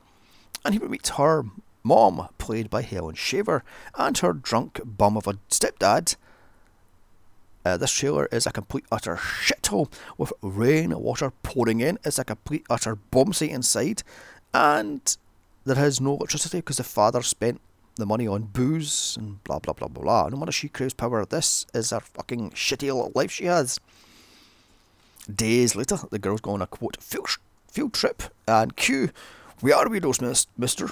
and 0.67 0.75
he 0.75 0.81
meets 0.81 1.17
her 1.17 1.47
mom, 1.83 2.29
played 2.37 2.69
by 2.69 2.83
Helen 2.83 3.15
Shaver, 3.15 3.65
and 3.95 4.19
her 4.19 4.35
drunk 4.35 4.83
bum 4.85 5.17
of 5.17 5.27
a 5.27 5.39
stepdad. 5.49 6.15
Uh, 7.65 7.79
this 7.79 7.93
trailer 7.93 8.27
is 8.27 8.47
a 8.47 8.53
complete 8.53 8.85
utter 8.93 9.17
shithole 9.17 9.91
with 10.17 10.33
rain 10.43 10.91
water 10.99 11.33
pouring 11.43 11.81
in. 11.81 11.99
It's 12.05 12.19
a 12.19 12.25
complete 12.25 12.65
utter 12.71 12.97
bomb 12.97 13.33
site 13.33 13.51
inside, 13.51 14.03
and 14.55 15.17
there 15.64 15.85
is 15.85 16.00
no 16.00 16.17
electricity 16.17 16.59
because 16.59 16.78
the 16.78 16.85
father 16.85 17.23
spent 17.23 17.61
the 17.97 18.07
money 18.07 18.26
on 18.26 18.43
booze 18.43 19.17
and 19.19 19.43
blah 19.45 19.59
blah 19.59 19.75
blah 19.75 19.88
blah 19.88 20.02
blah. 20.02 20.28
No 20.28 20.37
matter 20.37 20.52
she 20.52 20.69
craves 20.69 20.95
power, 20.95 21.25
this 21.25 21.67
is 21.75 21.90
her 21.90 22.00
fucking 22.00 22.50
shitty 22.50 22.83
little 22.83 23.12
life 23.14 23.31
she 23.31 23.47
has. 23.47 23.78
Days 25.33 25.76
later, 25.76 25.99
the 26.11 26.19
girls 26.19 26.40
go 26.40 26.52
on 26.52 26.62
a 26.62 26.67
quote 26.67 27.02
field, 27.02 27.38
field 27.71 27.93
trip 27.93 28.23
and 28.47 28.76
cue, 28.76 29.11
we 29.61 29.73
are 29.73 29.88
widows, 29.88 30.47
mister. 30.57 30.90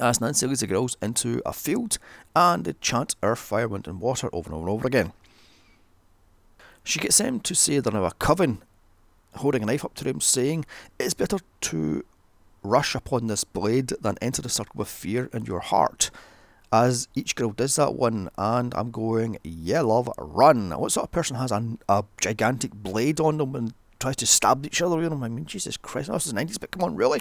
As 0.00 0.20
Nancy 0.20 0.46
leads 0.46 0.60
the 0.60 0.66
girls 0.66 0.96
into 1.02 1.42
a 1.44 1.52
field 1.52 1.98
and 2.34 2.64
they 2.64 2.72
chant 2.80 3.14
earth, 3.22 3.38
fire, 3.38 3.68
wind, 3.68 3.86
and 3.86 4.00
water 4.00 4.30
over 4.32 4.48
and 4.48 4.54
over 4.54 4.62
and 4.62 4.70
over 4.70 4.86
again. 4.86 5.12
She 6.82 6.98
gets 6.98 7.18
them 7.18 7.40
to 7.40 7.54
say 7.54 7.78
they're 7.78 7.92
now 7.92 8.06
a 8.06 8.12
coven, 8.12 8.62
holding 9.34 9.62
a 9.62 9.66
knife 9.66 9.84
up 9.84 9.94
to 9.94 10.04
them, 10.04 10.20
saying 10.20 10.64
it's 10.98 11.12
better 11.14 11.38
to 11.60 12.04
rush 12.62 12.94
upon 12.94 13.26
this 13.26 13.44
blade 13.44 13.88
than 14.00 14.16
enter 14.20 14.42
the 14.42 14.48
circle 14.48 14.74
with 14.76 14.88
fear 14.88 15.28
in 15.32 15.44
your 15.44 15.60
heart. 15.60 16.10
As 16.72 17.06
each 17.14 17.34
girl 17.34 17.50
does 17.50 17.76
that 17.76 17.94
one, 17.94 18.30
and 18.38 18.72
I'm 18.74 18.90
going, 18.90 19.38
yeah, 19.44 19.82
love, 19.82 20.08
run. 20.18 20.70
What 20.70 20.92
sort 20.92 21.04
of 21.04 21.10
person 21.10 21.36
has 21.36 21.52
a, 21.52 21.76
a 21.88 22.04
gigantic 22.20 22.72
blade 22.72 23.20
on 23.20 23.36
them 23.36 23.54
and 23.54 23.74
tries 24.00 24.16
to 24.16 24.26
stab 24.26 24.64
each 24.64 24.80
other 24.80 24.96
with 24.96 25.10
them? 25.10 25.22
I 25.22 25.28
mean, 25.28 25.44
Jesus 25.44 25.76
Christ, 25.76 26.10
this 26.10 26.26
is 26.26 26.32
the 26.32 26.40
90s, 26.40 26.58
but 26.58 26.70
come 26.70 26.82
on, 26.82 26.96
really? 26.96 27.20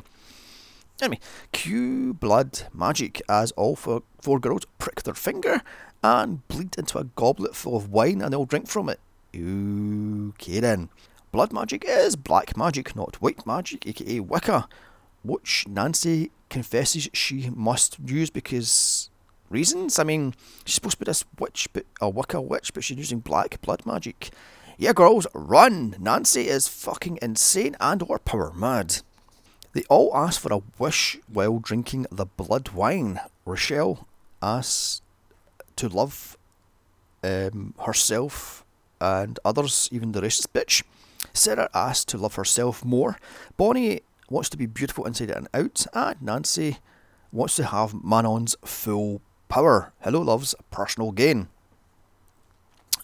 Anyway, 1.01 1.19
cue 1.51 2.13
blood 2.13 2.63
magic 2.73 3.21
as 3.27 3.51
all 3.53 3.75
four, 3.75 4.03
four 4.21 4.39
girls 4.39 4.65
prick 4.77 5.01
their 5.03 5.15
finger 5.15 5.61
and 6.03 6.47
bleed 6.47 6.75
into 6.77 6.99
a 6.99 7.03
goblet 7.03 7.55
full 7.55 7.75
of 7.75 7.89
wine 7.89 8.21
and 8.21 8.31
they'll 8.31 8.45
drink 8.45 8.67
from 8.67 8.87
it. 8.87 8.99
Okay 9.35 10.59
then. 10.59 10.89
Blood 11.31 11.53
magic 11.53 11.85
is 11.87 12.15
black 12.15 12.55
magic, 12.55 12.95
not 12.95 13.21
white 13.21 13.45
magic, 13.47 13.87
aka 13.87 14.19
Wicca 14.19 14.67
which 15.23 15.67
Nancy 15.67 16.31
confesses 16.49 17.09
she 17.13 17.49
must 17.49 17.97
use 18.05 18.29
because 18.29 19.09
reasons. 19.49 19.99
I 19.99 20.03
mean, 20.03 20.33
she's 20.65 20.75
supposed 20.75 20.99
to 20.99 21.05
be 21.05 21.09
this 21.09 21.25
witch, 21.39 21.67
but 21.73 21.85
a 21.99 22.09
Wicca 22.09 22.41
witch, 22.41 22.73
but 22.73 22.83
she's 22.83 22.97
using 22.97 23.19
black 23.19 23.61
blood 23.61 23.85
magic. 23.85 24.31
Yeah, 24.77 24.93
girls, 24.93 25.27
run! 25.33 25.95
Nancy 25.99 26.47
is 26.47 26.67
fucking 26.67 27.19
insane 27.21 27.75
and 27.79 28.01
or 28.03 28.17
power 28.17 28.51
mad. 28.51 29.01
They 29.73 29.83
all 29.89 30.15
ask 30.15 30.41
for 30.41 30.51
a 30.51 30.61
wish 30.79 31.19
while 31.31 31.59
drinking 31.59 32.07
the 32.11 32.25
blood 32.25 32.69
wine. 32.69 33.19
Rochelle 33.45 34.07
asks 34.41 35.01
to 35.75 35.87
love 35.87 36.37
um, 37.23 37.73
herself 37.85 38.65
and 38.99 39.39
others, 39.45 39.87
even 39.91 40.11
the 40.11 40.21
racist 40.21 40.47
bitch. 40.53 40.83
Sarah 41.33 41.69
asks 41.73 42.05
to 42.05 42.17
love 42.17 42.35
herself 42.35 42.83
more. 42.83 43.17
Bonnie 43.57 44.01
wants 44.31 44.49
to 44.49 44.57
be 44.57 44.65
beautiful 44.65 45.05
inside 45.05 45.29
and 45.29 45.47
out. 45.53 45.85
And 45.93 46.21
Nancy 46.21 46.77
wants 47.31 47.55
to 47.57 47.65
have 47.65 48.03
Manon's 48.03 48.55
full 48.65 49.21
power. 49.49 49.93
Hello, 49.99 50.21
loves, 50.21 50.55
personal 50.71 51.11
gain. 51.11 51.49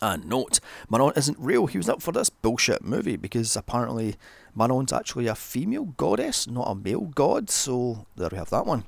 And 0.01 0.25
note, 0.25 0.59
Manon 0.89 1.13
isn't 1.15 1.39
real. 1.39 1.65
He 1.65 1.77
was 1.77 1.89
up 1.89 2.01
for 2.01 2.11
this 2.11 2.29
bullshit 2.29 2.83
movie 2.83 3.15
because 3.15 3.55
apparently 3.55 4.15
Manon's 4.55 4.93
actually 4.93 5.27
a 5.27 5.35
female 5.35 5.85
goddess, 5.85 6.47
not 6.47 6.69
a 6.69 6.75
male 6.75 7.11
god. 7.15 7.49
So 7.49 8.05
there 8.15 8.29
we 8.31 8.37
have 8.37 8.51
that 8.51 8.65
one. 8.65 8.85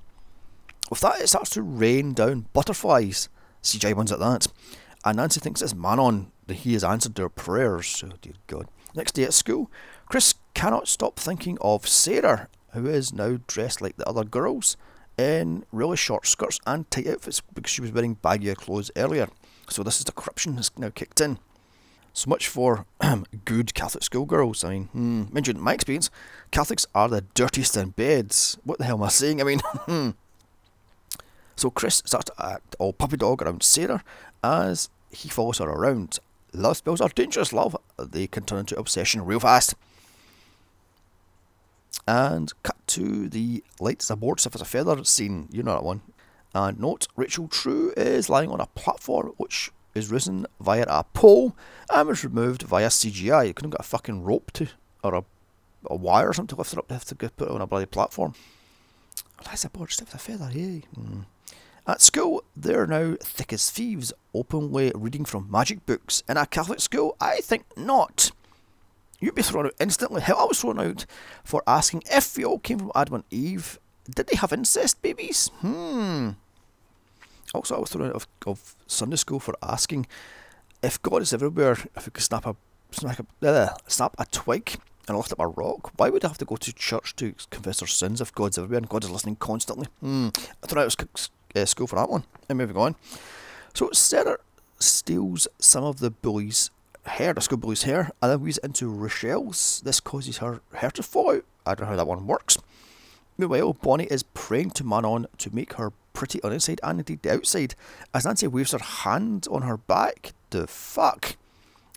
With 0.90 1.02
that, 1.02 1.22
it 1.22 1.28
starts 1.28 1.52
to 1.52 1.62
rain 1.62 2.14
down 2.14 2.48
butterflies. 2.54 3.30
CJ 3.64 3.96
ones 3.96 4.12
at 4.12 4.20
that. 4.20 4.48
And 5.06 5.18
Nancy 5.18 5.40
thinks 5.40 5.62
it's 5.62 5.76
Manon 5.76 6.32
that 6.48 6.56
he 6.56 6.74
has 6.74 6.84
answered 6.84 7.16
their 7.16 7.30
prayers. 7.30 8.04
Oh, 8.06 8.12
dear 8.22 8.34
God. 8.48 8.68
Next 8.96 9.14
day 9.14 9.24
at 9.24 9.34
school, 9.34 9.72
Chris 10.08 10.34
cannot 10.60 10.90
stop 10.90 11.18
thinking 11.18 11.58
of 11.62 11.88
Sarah, 11.88 12.50
who 12.74 12.86
is 12.86 13.14
now 13.14 13.40
dressed 13.48 13.82
like 13.82 13.96
the 13.96 14.06
other 14.06 14.26
girls 14.26 14.76
in 15.18 15.64
really 15.72 15.96
short 15.96 16.28
skirts 16.28 16.60
and 16.68 16.92
tight 16.92 17.08
outfits 17.08 17.40
because 17.54 17.72
she 17.72 17.80
was 17.80 17.94
wearing 17.94 18.18
baggier 18.18 18.58
clothes 18.58 18.92
earlier. 18.98 19.30
So 19.70 19.84
this 19.84 20.00
is 20.00 20.04
the 20.04 20.12
corruption 20.12 20.58
that's 20.58 20.78
now 20.78 20.90
kicked 20.90 21.22
in. 21.22 21.40
So 22.12 22.30
much 22.30 22.50
for 22.50 22.86
good 23.46 23.74
Catholic 23.74 24.04
schoolgirls. 24.04 24.66
I 24.66 24.72
mean, 24.72 24.86
hmm, 24.88 25.24
mentioned 25.32 25.62
my 25.62 25.76
experience, 25.76 26.10
Catholics 26.52 26.86
are 26.94 27.08
the 27.08 27.22
dirtiest 27.36 27.78
in 27.78 27.92
beds. 27.92 28.58
What 28.66 28.80
the 28.80 28.84
hell 28.84 28.98
am 28.98 29.04
I 29.04 29.08
saying? 29.08 29.40
I 29.40 29.46
mean, 29.46 29.60
hmm. 29.86 30.10
so 31.56 31.70
Chris 31.70 32.04
starts 32.06 32.32
to 32.32 32.46
act 32.46 32.76
all 32.80 32.92
puppy 32.92 33.16
dog 33.16 33.42
around 33.42 33.64
Sarah 33.64 34.04
as 34.44 34.90
he 35.10 35.30
follows 35.30 35.60
her 35.60 35.70
around. 35.70 36.20
Love 36.52 36.76
spells 36.76 37.00
are 37.00 37.08
dangerous, 37.08 37.54
love. 37.54 37.78
They 37.98 38.28
can 38.28 38.44
turn 38.44 38.60
into 38.60 38.78
obsession 38.78 39.24
real 39.24 39.40
fast. 39.40 39.76
And 42.08 42.52
cut 42.64 42.76
to 42.88 43.30
the 43.30 43.64
lights 43.80 44.10
aboard, 44.10 44.40
stiff 44.40 44.56
as 44.56 44.62
a 44.62 44.66
feather 44.66 45.04
scene. 45.04 45.48
You 45.52 45.64
know 45.64 45.74
that 45.74 45.84
one. 45.84 46.02
And 46.54 46.80
note, 46.80 47.08
Rachel 47.16 47.48
True 47.48 47.94
is 47.96 48.30
lying 48.30 48.50
on 48.50 48.60
a 48.60 48.66
platform 48.68 49.34
which 49.38 49.72
is 49.94 50.12
risen 50.12 50.48
via 50.60 50.86
a 50.88 51.04
pole 51.04 51.56
and 51.94 52.08
was 52.08 52.24
removed 52.24 52.64
via 52.64 52.88
CGI. 52.88 53.48
You 53.48 53.54
couldn't 53.54 53.72
get 53.72 53.80
a 53.80 53.84
fucking 53.84 54.24
rope 54.24 54.52
to, 54.54 54.68
or 55.04 55.14
a, 55.16 55.24
a 55.90 55.96
wire 55.96 56.30
or 56.30 56.34
something 56.34 56.56
to 56.56 56.60
lift 56.60 56.74
her 56.74 56.80
up. 56.80 56.88
They 56.88 56.96
have 56.96 57.06
to 57.06 57.16
put 57.16 57.42
it 57.42 57.52
on 57.52 57.62
a 57.62 57.68
bloody 57.68 57.86
platform. 57.86 58.34
Lies 59.46 59.64
aboard, 59.64 59.90
as 59.92 60.02
a 60.02 60.18
feather, 60.18 60.50
yay. 60.52 60.84
Mm. 60.98 61.26
At 61.88 62.02
school, 62.02 62.44
they're 62.56 62.86
now 62.86 63.16
thick 63.22 63.54
as 63.54 63.72
thieves, 63.72 64.14
openly 64.34 64.92
reading 64.94 65.26
from 65.26 65.50
magic 65.50 65.86
books. 65.86 66.24
In 66.28 66.38
a 66.38 66.46
Catholic 66.46 66.80
school, 66.82 67.16
I 67.20 67.38
think 67.38 67.66
not. 67.78 68.32
You'd 69.20 69.36
be 69.36 69.42
thrown 69.42 69.66
out 69.66 69.74
instantly. 69.80 70.22
Hell, 70.22 70.40
I 70.40 70.46
was 70.46 70.62
thrown 70.62 70.80
out 70.80 71.06
for 71.44 71.62
asking 71.68 72.04
if 72.10 72.38
we 72.38 72.46
all 72.46 72.60
came 72.60 72.80
from 72.80 72.92
Adam 72.96 73.16
and 73.16 73.24
Eve. 73.30 73.80
Did 74.10 74.28
they 74.28 74.38
have 74.38 74.54
incest 74.54 75.02
babies? 75.02 75.52
Hmm. 75.60 76.32
Also, 77.54 77.76
I 77.76 77.80
was 77.80 77.90
thrown 77.90 78.10
out 78.10 78.16
of, 78.16 78.28
of 78.46 78.76
Sunday 78.88 79.18
school 79.18 79.40
for 79.40 79.56
asking 79.62 80.08
if 80.82 81.02
God 81.02 81.22
is 81.22 81.34
everywhere, 81.34 81.78
if 81.96 82.06
we 82.06 82.12
could 82.12 82.24
snap 82.24 82.46
a 82.46 82.56
snap 82.92 83.20
a, 83.42 83.48
uh, 83.48 83.74
snap 83.88 84.16
a 84.18 84.26
twig 84.26 84.78
and 85.08 85.18
lift 85.18 85.32
up 85.32 85.40
a 85.40 85.48
rock, 85.48 85.92
why 85.98 86.10
would 86.10 86.24
I 86.24 86.28
have 86.28 86.38
to 86.38 86.46
go 86.46 86.56
to 86.56 86.74
church 86.74 87.16
to 87.18 87.34
confess 87.50 87.82
our 87.82 87.88
sins 87.88 88.22
if 88.22 88.34
God's 88.34 88.58
everywhere 88.58 88.78
and 88.78 88.90
God 88.90 89.04
is 89.04 89.10
listening 89.10 89.36
constantly? 89.36 89.88
Hmm. 90.00 90.30
I 90.64 90.68
thought 90.68 90.78
I 90.78 90.86
was 90.86 90.98
uh, 91.56 91.66
school 91.66 91.88
for 91.88 91.98
that 91.98 92.10
one. 92.10 92.24
And 92.48 92.58
moving 92.58 92.78
on. 92.78 92.96
So 93.74 93.90
Sarah 93.92 94.38
steals 94.80 95.48
some 95.60 95.84
of 95.84 96.00
the 96.00 96.12
bully's 96.12 96.72
hair, 97.10 97.34
the 97.34 97.42
school 97.42 97.58
bully's 97.58 97.84
hair, 97.84 98.12
and 98.22 98.32
then 98.32 98.42
weaves 98.42 98.58
into 98.60 98.90
Rochelle's. 98.90 99.82
This 99.84 100.00
causes 100.00 100.38
her 100.38 100.62
hair 100.74 100.92
to 100.92 101.04
fall 101.04 101.32
out. 101.32 101.46
I 101.66 101.76
don't 101.76 101.86
know 101.86 101.92
how 101.92 101.96
that 101.98 102.08
one 102.08 102.28
works. 102.28 102.58
Meanwhile, 103.38 103.74
Bonnie 103.74 104.06
is 104.06 104.24
praying 104.24 104.72
to 104.72 104.84
Manon 104.84 105.28
to 105.38 105.56
make 105.56 105.74
her 105.74 105.94
pretty 106.14 106.42
on 106.44 106.52
inside 106.52 106.82
and 106.84 107.00
indeed 107.00 107.22
the 107.22 107.34
outside, 107.34 107.76
as 108.14 108.26
Nancy 108.26 108.48
waves 108.48 108.72
her 108.72 108.80
hand 108.80 109.48
on 109.50 109.62
her 109.62 109.78
back. 109.78 110.34
The 110.50 110.68
fuck? 110.68 111.36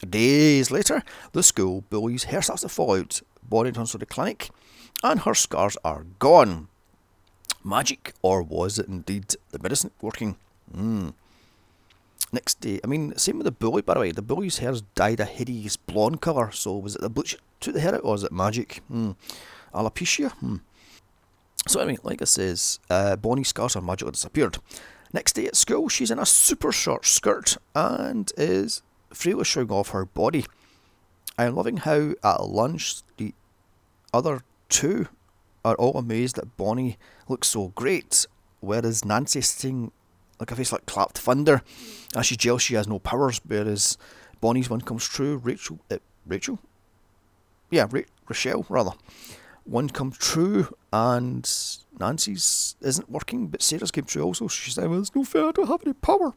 Days 0.09 0.71
later, 0.71 1.03
the 1.33 1.43
school 1.43 1.85
bully's 1.91 2.25
hair 2.25 2.43
starts 2.43 2.63
to 2.63 2.69
fall 2.69 2.97
out. 2.97 3.21
Bonnie 3.49 3.73
turns 3.73 3.93
to 3.93 3.99
the 3.99 4.07
clinic, 4.07 4.51
and 5.03 5.21
her 5.21 5.35
scars 5.35 5.77
are 5.85 6.07
gone 6.19 6.69
magic, 7.65 8.13
or 8.23 8.43
was 8.43 8.79
it 8.79 8.89
indeed 8.89 9.35
the 9.51 9.59
medicine 9.59 9.91
working? 10.01 10.37
Mm. 10.75 11.15
Next 12.31 12.61
day, 12.61 12.81
I 12.83 12.87
mean, 12.87 13.17
same 13.17 13.39
with 13.39 13.45
the 13.45 13.53
bully, 13.53 13.83
by 13.83 13.95
the 13.95 14.01
way. 14.01 14.13
The 14.13 14.23
bully's 14.23 14.59
hair's 14.59 14.83
dyed 14.95 15.21
a 15.21 15.25
hideous 15.25 15.77
blonde 15.77 16.21
colour, 16.21 16.51
so 16.51 16.77
was 16.77 16.95
it 16.95 17.03
the 17.03 17.11
bleach 17.11 17.37
took 17.61 17.75
the 17.75 17.81
hair 17.81 17.95
out, 17.95 18.05
or 18.05 18.13
was 18.13 18.25
it 18.25 18.33
magic? 18.33 18.81
Mm. 18.91 19.17
Alopecia? 19.75 20.33
Hmm. 20.33 20.57
So, 21.67 21.81
anyway, 21.81 21.99
like 22.03 22.23
I 22.23 22.25
says, 22.25 22.81
uh, 22.91 23.17
Bonnie's 23.17 23.49
scars 23.49 23.77
are 23.77 23.83
magically 23.83 24.13
disappeared. 24.13 24.59
Next 25.13 25.35
day 25.35 25.47
at 25.47 25.57
school, 25.57 25.89
she's 25.89 26.11
in 26.11 26.19
a 26.19 26.27
super 26.27 26.73
short 26.73 27.05
skirt 27.05 27.59
and 27.75 28.33
is 28.37 28.83
freely 29.13 29.45
showing 29.45 29.71
off 29.71 29.91
her 29.91 30.07
body. 30.07 30.47
I'm 31.39 31.55
loving 31.55 31.79
how 31.79 32.13
at 32.25 32.45
lunch 32.45 33.03
the 33.19 33.35
other 34.13 34.41
two 34.69 35.09
are 35.65 35.75
all 35.75 35.99
amazed 35.99 36.37
that 36.37 36.57
Bonnie 36.57 36.99
looks 37.29 37.49
so 37.49 37.69
great, 37.75 38.27
whereas 38.61 39.05
Nancy's 39.05 39.51
sitting 39.51 39.93
like 40.43 40.51
a 40.51 40.57
face 40.57 40.73
like 40.73 40.87
clapped 40.87 41.19
thunder, 41.19 41.63
as 42.17 42.27
she's 42.27 42.37
jealous 42.37 42.63
she 42.63 42.75
has 42.75 42.89
no 42.89 42.99
powers, 42.99 43.41
whereas 43.47 43.97
Bonnie's 44.41 44.69
one 44.69 44.81
comes 44.81 45.09
true. 45.09 45.37
Rachel, 45.37 45.79
uh, 45.89 45.99
Rachel, 46.27 46.59
yeah, 47.71 47.87
Ra- 47.89 48.01
Rochelle 48.29 48.67
rather, 48.69 48.91
one 49.63 49.89
comes 49.89 50.19
true, 50.19 50.75
and 50.93 51.49
Nancy's 52.01 52.75
isn't 52.81 53.09
working, 53.09 53.47
but 53.47 53.63
Sarah's 53.63 53.93
came 53.93 54.05
true 54.05 54.23
also. 54.23 54.49
She's 54.49 54.75
saying, 54.75 54.91
well, 54.91 54.99
"It's 54.99 55.15
no 55.15 55.23
fair. 55.23 55.47
I 55.47 55.53
don't 55.53 55.69
have 55.69 55.83
any 55.85 55.95
power." 55.95 56.35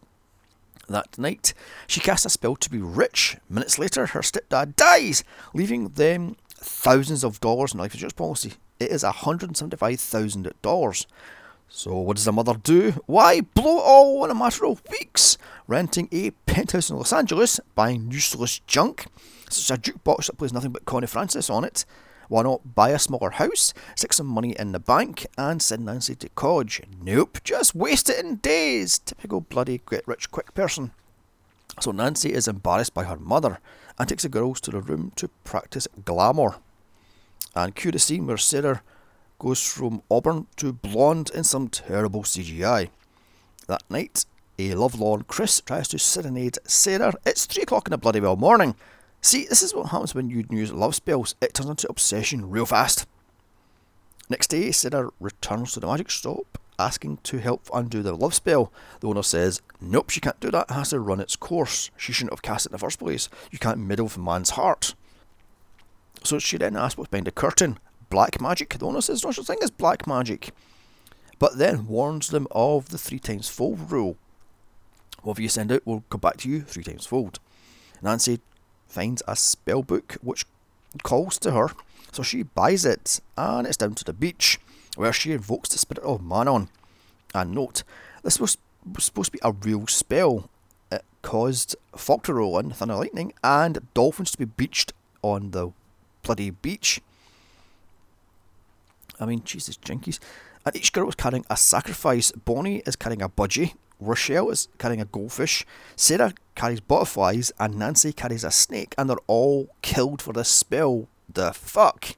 That 0.87 1.17
night, 1.17 1.55
she 1.87 1.99
casts 1.99 2.27
a 2.27 2.29
spell 2.29 2.55
to 2.57 2.69
be 2.69 2.77
rich. 2.77 3.37
Minutes 3.49 3.79
later, 3.79 4.05
her 4.05 4.21
stepdad 4.21 4.75
dies, 4.75 5.23
leaving 5.55 5.87
them 5.89 6.35
thousands 6.49 7.23
of 7.23 7.39
dollars 7.39 7.73
in 7.73 7.79
life 7.79 7.95
insurance 7.95 8.13
policy. 8.13 8.53
It 8.79 8.91
is 8.91 9.03
$175,000. 9.03 11.05
So, 11.67 11.95
what 11.95 12.15
does 12.15 12.25
the 12.25 12.31
mother 12.31 12.53
do? 12.53 12.91
Why, 13.05 13.41
blow 13.41 13.79
it 13.79 13.83
all 13.83 14.25
in 14.25 14.31
a 14.31 14.35
matter 14.35 14.65
of 14.65 14.81
weeks, 14.89 15.37
renting 15.67 16.07
a 16.11 16.31
penthouse 16.31 16.89
in 16.89 16.97
Los 16.97 17.11
Angeles, 17.11 17.59
buying 17.75 18.11
useless 18.11 18.59
junk, 18.59 19.07
such 19.49 19.77
a 19.77 19.81
jukebox 19.81 20.27
that 20.27 20.37
plays 20.37 20.53
nothing 20.53 20.71
but 20.71 20.85
Connie 20.85 21.07
Francis 21.07 21.49
on 21.49 21.63
it. 21.65 21.85
Why 22.27 22.43
not 22.43 22.75
buy 22.75 22.89
a 22.89 22.99
smaller 22.99 23.31
house, 23.31 23.73
stick 23.95 24.13
some 24.13 24.25
money 24.25 24.55
in 24.57 24.71
the 24.71 24.79
bank, 24.79 25.27
and 25.37 25.61
send 25.61 25.85
Nancy 25.85 26.15
to 26.15 26.29
college? 26.29 26.81
Nope, 27.01 27.39
just 27.43 27.75
waste 27.75 28.09
it 28.09 28.23
in 28.23 28.37
days. 28.37 28.99
Typical 28.99 29.41
bloody 29.41 29.81
get 29.89 30.07
rich 30.07 30.31
quick 30.31 30.53
person. 30.53 30.91
So 31.79 31.91
Nancy 31.91 32.33
is 32.33 32.47
embarrassed 32.47 32.93
by 32.93 33.03
her 33.03 33.17
mother 33.17 33.59
and 33.99 34.07
takes 34.07 34.23
the 34.23 34.29
girls 34.29 34.61
to 34.61 34.71
the 34.71 34.81
room 34.81 35.11
to 35.17 35.29
practice 35.43 35.87
glamour. 36.03 36.55
And 37.55 37.75
cue 37.75 37.91
the 37.91 37.99
scene 37.99 38.27
where 38.27 38.37
Sarah 38.37 38.81
goes 39.45 39.61
from 39.61 40.01
auburn 40.09 40.47
to 40.55 40.73
blonde 40.73 41.29
in 41.35 41.43
some 41.43 41.67
terrible 41.67 42.23
CGI. 42.23 42.89
That 43.67 43.83
night, 43.91 44.25
a 44.57 44.73
lovelorn 44.73 45.25
Chris 45.27 45.61
tries 45.61 45.87
to 45.89 45.99
serenade 45.99 46.57
Sarah. 46.65 47.13
It's 47.27 47.45
three 47.45 47.61
o'clock 47.61 47.87
in 47.87 47.91
the 47.91 47.99
bloody 47.99 48.19
well 48.19 48.37
morning. 48.37 48.73
See, 49.21 49.45
this 49.45 49.61
is 49.61 49.71
what 49.71 49.89
happens 49.89 50.15
when 50.15 50.31
you 50.31 50.45
use 50.49 50.73
love 50.73 50.95
spells. 50.95 51.35
It 51.41 51.53
turns 51.53 51.69
into 51.69 51.87
obsession 51.89 52.49
real 52.49 52.65
fast. 52.65 53.05
Next 54.29 54.47
day, 54.47 54.71
Sarah 54.71 55.11
returns 55.19 55.73
to 55.73 55.79
the 55.79 55.87
magic 55.87 56.09
shop, 56.09 56.57
asking 56.79 57.19
to 57.23 57.37
help 57.37 57.69
undo 57.71 58.01
the 58.01 58.15
love 58.15 58.33
spell. 58.33 58.71
The 59.01 59.09
owner 59.09 59.21
says, 59.21 59.61
Nope, 59.79 60.09
she 60.09 60.21
can't 60.21 60.39
do 60.39 60.49
that. 60.49 60.71
It 60.71 60.73
has 60.73 60.89
to 60.89 60.99
run 60.99 61.19
its 61.19 61.35
course. 61.35 61.91
She 61.97 62.13
shouldn't 62.13 62.33
have 62.33 62.41
cast 62.41 62.65
it 62.65 62.69
in 62.69 62.73
the 62.73 62.79
first 62.79 62.97
place. 62.97 63.29
You 63.51 63.59
can't 63.59 63.77
meddle 63.77 64.05
with 64.05 64.17
a 64.17 64.21
man's 64.21 64.51
heart. 64.51 64.95
So 66.23 66.39
she 66.39 66.57
then 66.57 66.75
asks 66.75 66.97
what's 66.97 67.11
behind 67.11 67.27
the 67.27 67.31
curtain. 67.31 67.77
Black 68.15 68.39
magic. 68.39 68.69
The 68.69 68.85
owner 68.85 69.01
says 69.01 69.25
no 69.25 69.31
such 69.31 69.45
thing 69.45 69.57
as 69.61 69.69
black 69.69 70.07
magic. 70.07 70.51
But 71.37 71.57
then 71.57 71.85
warns 71.85 72.29
them 72.29 72.47
of 72.49 72.87
the 72.87 72.97
three 72.97 73.19
times 73.19 73.49
fold 73.49 73.91
rule. 73.91 74.15
Whatever 75.21 75.41
you 75.41 75.49
send 75.49 75.69
out 75.69 75.85
will 75.85 76.05
come 76.09 76.21
back 76.21 76.37
to 76.37 76.49
you 76.49 76.61
three 76.61 76.85
times 76.85 77.05
fold. 77.05 77.39
Nancy 78.01 78.39
finds 78.87 79.21
a 79.27 79.35
spell 79.35 79.83
book 79.83 80.15
which 80.21 80.45
calls 81.03 81.37
to 81.39 81.51
her, 81.51 81.71
so 82.13 82.23
she 82.23 82.43
buys 82.43 82.85
it, 82.85 83.19
and 83.35 83.67
it's 83.67 83.75
down 83.75 83.95
to 83.95 84.05
the 84.05 84.13
beach, 84.13 84.61
where 84.95 85.11
she 85.11 85.33
invokes 85.33 85.67
the 85.67 85.77
spirit 85.77 86.01
of 86.07 86.23
Manon. 86.23 86.69
And 87.33 87.51
note, 87.51 87.83
this 88.23 88.39
was, 88.39 88.57
supposed 88.97 89.33
to 89.33 89.37
be 89.37 89.39
a 89.43 89.51
real 89.51 89.87
spell. 89.87 90.49
It 90.89 91.03
caused 91.21 91.75
fog 91.97 92.23
to 92.23 92.35
roll 92.35 92.59
in, 92.59 92.71
thunder 92.71 92.95
lightning, 92.95 93.33
and 93.43 93.85
dolphins 93.93 94.31
to 94.31 94.37
be 94.37 94.45
beached 94.45 94.93
on 95.21 95.51
the 95.51 95.71
bloody 96.23 96.51
beach. 96.51 97.01
I 99.19 99.25
mean, 99.25 99.43
Jesus, 99.43 99.77
jinkies. 99.77 100.19
And 100.65 100.75
each 100.75 100.93
girl 100.93 101.05
was 101.05 101.15
carrying 101.15 101.45
a 101.49 101.57
sacrifice. 101.57 102.31
Bonnie 102.31 102.81
is 102.85 102.95
carrying 102.95 103.21
a 103.21 103.29
budgie, 103.29 103.73
Rochelle 103.99 104.49
is 104.49 104.67
carrying 104.77 105.01
a 105.01 105.05
goldfish, 105.05 105.65
Sarah 105.95 106.33
carries 106.55 106.81
butterflies, 106.81 107.51
and 107.59 107.77
Nancy 107.77 108.11
carries 108.11 108.43
a 108.43 108.51
snake, 108.51 108.95
and 108.97 109.09
they're 109.09 109.17
all 109.27 109.69
killed 109.81 110.21
for 110.21 110.33
this 110.33 110.49
spell. 110.49 111.07
The 111.31 111.53
fuck? 111.53 112.15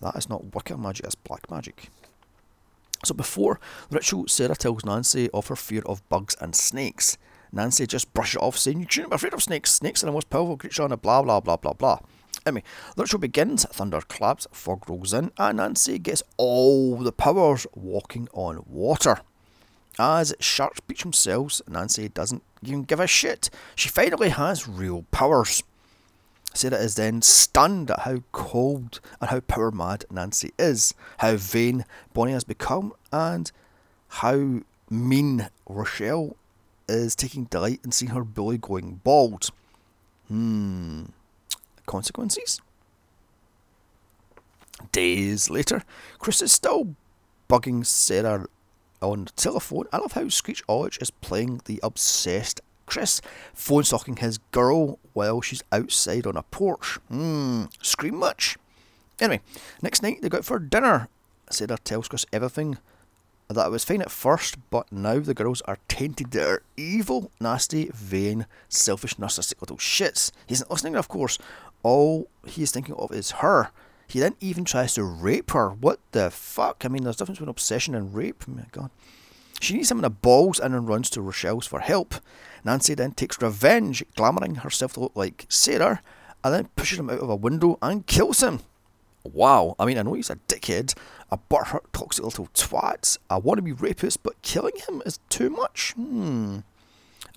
That 0.00 0.16
is 0.16 0.28
not 0.28 0.54
Wicca 0.54 0.76
magic, 0.76 1.04
that's 1.04 1.14
black 1.14 1.50
magic. 1.50 1.88
So 3.04 3.14
before 3.14 3.60
the 3.90 3.96
ritual, 3.96 4.28
Sarah 4.28 4.56
tells 4.56 4.84
Nancy 4.84 5.30
of 5.32 5.48
her 5.48 5.56
fear 5.56 5.82
of 5.86 6.06
bugs 6.08 6.36
and 6.40 6.54
snakes. 6.54 7.18
Nancy 7.52 7.86
just 7.86 8.12
brushes 8.14 8.36
it 8.36 8.42
off, 8.42 8.58
saying, 8.58 8.80
You 8.80 8.86
shouldn't 8.88 9.12
be 9.12 9.14
afraid 9.14 9.34
of 9.34 9.42
snakes. 9.42 9.72
Snakes 9.72 10.02
are 10.02 10.06
the 10.06 10.12
most 10.12 10.30
powerful 10.30 10.56
creature 10.56 10.82
on 10.82 10.92
a 10.92 10.96
blah 10.96 11.22
blah 11.22 11.40
blah 11.40 11.56
blah 11.56 11.72
blah. 11.72 11.98
Anyway, 12.46 12.62
the 12.96 13.02
ritual 13.02 13.20
begins, 13.20 13.64
thunder 13.66 14.00
claps, 14.02 14.46
fog 14.52 14.88
rolls 14.88 15.14
in, 15.14 15.30
and 15.38 15.56
Nancy 15.56 15.98
gets 15.98 16.22
all 16.36 16.96
the 16.96 17.12
powers 17.12 17.66
walking 17.74 18.28
on 18.32 18.64
water. 18.66 19.20
As 19.98 20.34
sharks 20.40 20.80
beach 20.80 21.02
themselves, 21.02 21.62
Nancy 21.68 22.08
doesn't 22.08 22.42
even 22.62 22.82
give 22.82 23.00
a 23.00 23.06
shit. 23.06 23.48
She 23.76 23.88
finally 23.88 24.28
has 24.28 24.68
real 24.68 25.04
powers. 25.10 25.62
Sarah 26.52 26.76
is 26.76 26.94
then 26.94 27.22
stunned 27.22 27.90
at 27.90 28.00
how 28.00 28.22
cold 28.32 29.00
and 29.20 29.30
how 29.30 29.40
power 29.40 29.70
mad 29.70 30.04
Nancy 30.10 30.52
is, 30.58 30.94
how 31.18 31.36
vain 31.36 31.84
Bonnie 32.12 32.32
has 32.32 32.44
become, 32.44 32.92
and 33.12 33.50
how 34.08 34.60
mean 34.90 35.48
Rochelle 35.68 36.36
is 36.88 37.16
taking 37.16 37.44
delight 37.44 37.80
in 37.84 37.90
seeing 37.90 38.12
her 38.12 38.24
bully 38.24 38.58
going 38.58 39.00
bald. 39.02 39.50
Hmm. 40.28 41.04
Consequences? 41.86 42.60
Days 44.92 45.50
later, 45.50 45.82
Chris 46.18 46.42
is 46.42 46.52
still 46.52 46.94
bugging 47.48 47.84
Sarah 47.84 48.46
on 49.00 49.24
the 49.26 49.32
telephone. 49.32 49.86
I 49.92 49.98
love 49.98 50.12
how 50.12 50.28
Skeet 50.28 50.62
Ulrich 50.68 50.98
is 51.00 51.10
playing 51.10 51.60
the 51.64 51.80
obsessed 51.82 52.60
Chris, 52.86 53.20
phone 53.54 53.84
stalking 53.84 54.16
his 54.16 54.38
girl 54.50 54.98
while 55.12 55.40
she's 55.40 55.62
outside 55.72 56.26
on 56.26 56.36
a 56.36 56.42
porch. 56.42 56.96
Hmm, 57.08 57.64
scream 57.82 58.16
much? 58.16 58.56
Anyway, 59.20 59.40
next 59.80 60.02
night 60.02 60.20
they 60.20 60.28
go 60.28 60.38
out 60.38 60.44
for 60.44 60.58
dinner. 60.58 61.08
Sarah 61.50 61.78
tells 61.78 62.08
Chris 62.08 62.26
everything 62.32 62.78
that 63.48 63.70
was 63.70 63.84
fine 63.84 64.02
at 64.02 64.10
first, 64.10 64.56
but 64.70 64.90
now 64.90 65.20
the 65.20 65.34
girls 65.34 65.60
are 65.62 65.78
tainted. 65.88 66.30
They're 66.30 66.62
evil, 66.76 67.30
nasty, 67.40 67.90
vain, 67.94 68.46
selfish, 68.68 69.16
narcissistic 69.16 69.60
little 69.60 69.76
shits. 69.76 70.30
He 70.46 70.54
isn't 70.54 70.70
listening, 70.70 70.96
of 70.96 71.08
course. 71.08 71.38
All 71.84 72.28
he 72.44 72.64
is 72.64 72.72
thinking 72.72 72.96
of 72.96 73.12
is 73.12 73.30
her. 73.42 73.70
He 74.08 74.18
then 74.18 74.34
even 74.40 74.64
tries 74.64 74.94
to 74.94 75.04
rape 75.04 75.52
her. 75.52 75.70
What 75.70 76.00
the 76.10 76.30
fuck? 76.30 76.84
I 76.84 76.88
mean, 76.88 77.04
there's 77.04 77.16
a 77.16 77.18
difference 77.20 77.38
between 77.38 77.50
obsession 77.50 77.94
and 77.94 78.12
rape. 78.14 78.44
Oh 78.48 78.52
my 78.52 78.64
god. 78.72 78.90
She 79.60 79.74
needs 79.74 79.90
him 79.90 79.98
in 79.98 80.02
the 80.02 80.10
balls 80.10 80.58
and 80.58 80.74
then 80.74 80.86
runs 80.86 81.08
to 81.10 81.22
Rochelle's 81.22 81.66
for 81.66 81.80
help. 81.80 82.16
Nancy 82.64 82.94
then 82.94 83.12
takes 83.12 83.40
revenge, 83.40 84.04
glamouring 84.16 84.56
herself 84.56 84.94
to 84.94 85.00
look 85.00 85.12
like 85.14 85.46
Sarah, 85.48 86.02
and 86.42 86.52
then 86.52 86.68
pushes 86.76 86.98
him 86.98 87.08
out 87.08 87.20
of 87.20 87.30
a 87.30 87.36
window 87.36 87.78
and 87.80 88.06
kills 88.06 88.42
him. 88.42 88.60
Wow, 89.22 89.74
I 89.78 89.86
mean, 89.86 89.96
I 89.96 90.02
know 90.02 90.12
he's 90.12 90.28
a 90.28 90.36
dickhead, 90.36 90.94
a 91.30 91.38
butthurt, 91.38 91.84
toxic 91.92 92.24
little 92.24 92.48
twat, 92.48 93.16
a 93.30 93.40
wannabe 93.40 93.80
rapist, 93.80 94.22
but 94.22 94.40
killing 94.42 94.76
him 94.86 95.02
is 95.06 95.18
too 95.30 95.48
much. 95.48 95.92
Hmm. 95.92 96.58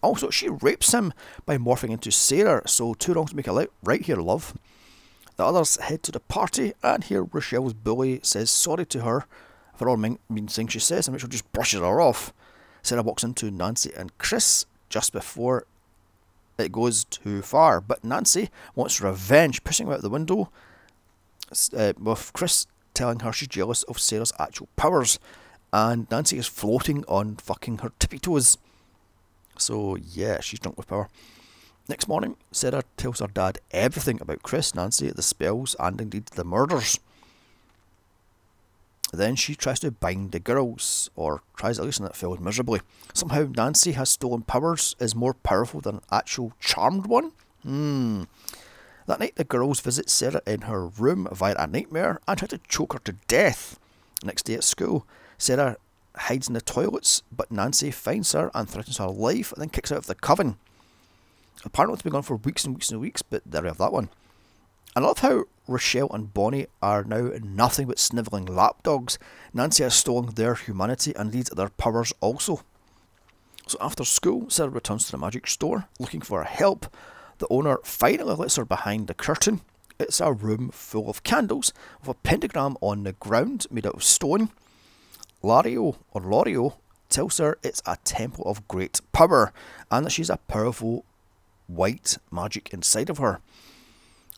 Also, 0.07 0.29
she 0.29 0.49
rapes 0.49 0.93
him 0.93 1.13
by 1.45 1.57
morphing 1.57 1.91
into 1.91 2.11
Sarah, 2.11 2.67
so 2.67 2.93
two 2.93 3.13
wrongs 3.13 3.31
to 3.31 3.35
make 3.35 3.47
a 3.47 3.67
right 3.83 4.01
here, 4.01 4.17
love. 4.17 4.57
The 5.35 5.45
others 5.45 5.77
head 5.77 6.01
to 6.03 6.11
the 6.11 6.19
party, 6.19 6.73
and 6.81 7.03
here 7.03 7.23
Rochelle's 7.23 7.73
bully 7.73 8.19
says 8.23 8.49
sorry 8.49 8.85
to 8.87 9.01
her 9.01 9.25
for 9.77 9.87
all 9.87 9.97
mean, 9.97 10.17
mean 10.27 10.47
things 10.47 10.73
she 10.73 10.79
says, 10.79 11.07
and 11.07 11.13
Rachel 11.13 11.29
just 11.29 11.51
brushes 11.53 11.79
her 11.79 12.01
off. 12.01 12.33
Sarah 12.81 13.03
walks 13.03 13.23
into 13.23 13.51
Nancy 13.51 13.91
and 13.95 14.17
Chris 14.17 14.65
just 14.89 15.13
before 15.13 15.65
it 16.57 16.71
goes 16.71 17.03
too 17.03 17.43
far, 17.43 17.79
but 17.79 18.03
Nancy 18.03 18.49
wants 18.73 18.99
revenge, 18.99 19.63
pushing 19.63 19.87
her 19.87 19.93
out 19.93 20.01
the 20.01 20.09
window, 20.09 20.49
uh, 21.77 21.93
with 21.99 22.31
Chris 22.33 22.65
telling 22.95 23.19
her 23.19 23.31
she's 23.31 23.47
jealous 23.47 23.83
of 23.83 23.99
Sarah's 23.99 24.33
actual 24.39 24.67
powers, 24.75 25.19
and 25.71 26.09
Nancy 26.09 26.39
is 26.39 26.47
floating 26.47 27.05
on 27.07 27.35
fucking 27.35 27.79
her 27.79 27.91
tippy 27.99 28.17
toes. 28.17 28.57
So, 29.59 29.95
yeah, 29.95 30.39
she's 30.41 30.59
drunk 30.59 30.77
with 30.77 30.87
power. 30.87 31.09
Next 31.89 32.07
morning, 32.07 32.35
Sarah 32.51 32.83
tells 32.97 33.19
her 33.19 33.27
dad 33.27 33.59
everything 33.71 34.19
about 34.21 34.43
Chris, 34.43 34.75
Nancy, 34.75 35.09
the 35.09 35.21
spells, 35.21 35.75
and 35.79 36.01
indeed 36.01 36.25
the 36.27 36.43
murders. 36.43 36.99
Then 39.13 39.37
she 39.37 39.55
tries 39.55 39.79
to 39.79 39.91
bind 39.91 40.33
the 40.33 40.39
girls, 40.39 41.09
or 41.15 41.41
tries 41.55 41.79
at 41.79 41.85
least, 41.85 41.99
and 41.99 42.09
it 42.09 42.15
fails 42.15 42.39
miserably. 42.39 42.81
Somehow, 43.13 43.47
Nancy 43.55 43.93
has 43.93 44.09
stolen 44.09 44.41
powers, 44.41 44.97
is 44.99 45.15
more 45.15 45.33
powerful 45.33 45.79
than 45.79 45.95
an 45.95 46.01
actual 46.11 46.51
charmed 46.59 47.05
one. 47.05 47.31
Hmm. 47.63 48.23
That 49.05 49.21
night, 49.21 49.35
the 49.37 49.45
girls 49.45 49.79
visit 49.79 50.09
Sarah 50.09 50.41
in 50.45 50.61
her 50.63 50.87
room 50.87 51.29
via 51.31 51.55
a 51.57 51.67
nightmare 51.67 52.19
and 52.27 52.37
try 52.37 52.49
to 52.49 52.59
choke 52.67 52.93
her 52.93 52.99
to 53.05 53.13
death. 53.27 53.79
Next 54.25 54.43
day 54.43 54.55
at 54.55 54.65
school, 54.65 55.07
Sarah 55.37 55.77
hides 56.17 56.47
in 56.47 56.53
the 56.53 56.61
toilets, 56.61 57.23
but 57.31 57.51
Nancy 57.51 57.91
finds 57.91 58.31
her 58.33 58.51
and 58.53 58.69
threatens 58.69 58.97
her 58.97 59.07
life 59.07 59.51
and 59.51 59.61
then 59.61 59.69
kicks 59.69 59.91
out 59.91 59.99
of 59.99 60.07
the 60.07 60.15
coven. 60.15 60.57
Apparently, 61.63 61.93
it's 61.93 62.03
been 62.03 62.13
gone 62.13 62.23
for 62.23 62.37
weeks 62.37 62.65
and 62.65 62.75
weeks 62.75 62.91
and 62.91 63.01
weeks, 63.01 63.21
but 63.21 63.41
there 63.45 63.61
we 63.61 63.67
have 63.67 63.77
that 63.77 63.93
one. 63.93 64.09
I 64.95 64.99
love 64.99 65.19
how 65.19 65.45
Rochelle 65.67 66.09
and 66.11 66.33
Bonnie 66.33 66.67
are 66.81 67.03
now 67.03 67.31
nothing 67.43 67.87
but 67.87 67.99
snivelling 67.99 68.45
lapdogs. 68.45 69.19
Nancy 69.53 69.83
has 69.83 69.93
stolen 69.93 70.33
their 70.33 70.55
humanity 70.55 71.13
and 71.15 71.33
leads 71.33 71.49
their 71.49 71.69
powers 71.69 72.13
also. 72.21 72.61
So 73.67 73.77
after 73.81 74.05
school, 74.05 74.49
Sarah 74.49 74.69
returns 74.69 75.05
to 75.05 75.11
the 75.11 75.17
magic 75.17 75.45
store 75.47 75.87
looking 75.99 76.21
for 76.21 76.43
help, 76.43 76.87
the 77.39 77.47
owner 77.49 77.77
finally 77.83 78.33
lets 78.35 78.55
her 78.55 78.65
behind 78.65 79.07
the 79.07 79.13
curtain. 79.13 79.61
It's 79.99 80.21
a 80.21 80.31
room 80.31 80.69
full 80.71 81.09
of 81.09 81.23
candles 81.23 81.73
with 81.99 82.09
a 82.09 82.13
pentagram 82.15 82.77
on 82.81 83.03
the 83.03 83.13
ground 83.13 83.67
made 83.69 83.85
out 83.85 83.95
of 83.95 84.03
stone. 84.03 84.49
Lario, 85.43 85.97
or 86.11 86.21
Lorio, 86.21 86.77
tells 87.09 87.37
her 87.37 87.57
it's 87.63 87.81
a 87.85 87.97
temple 88.03 88.43
of 88.45 88.67
great 88.67 88.99
power 89.11 89.53
and 89.89 90.05
that 90.05 90.11
she's 90.11 90.29
a 90.29 90.37
powerful 90.37 91.05
white 91.67 92.17
magic 92.31 92.73
inside 92.73 93.09
of 93.09 93.17
her. 93.17 93.39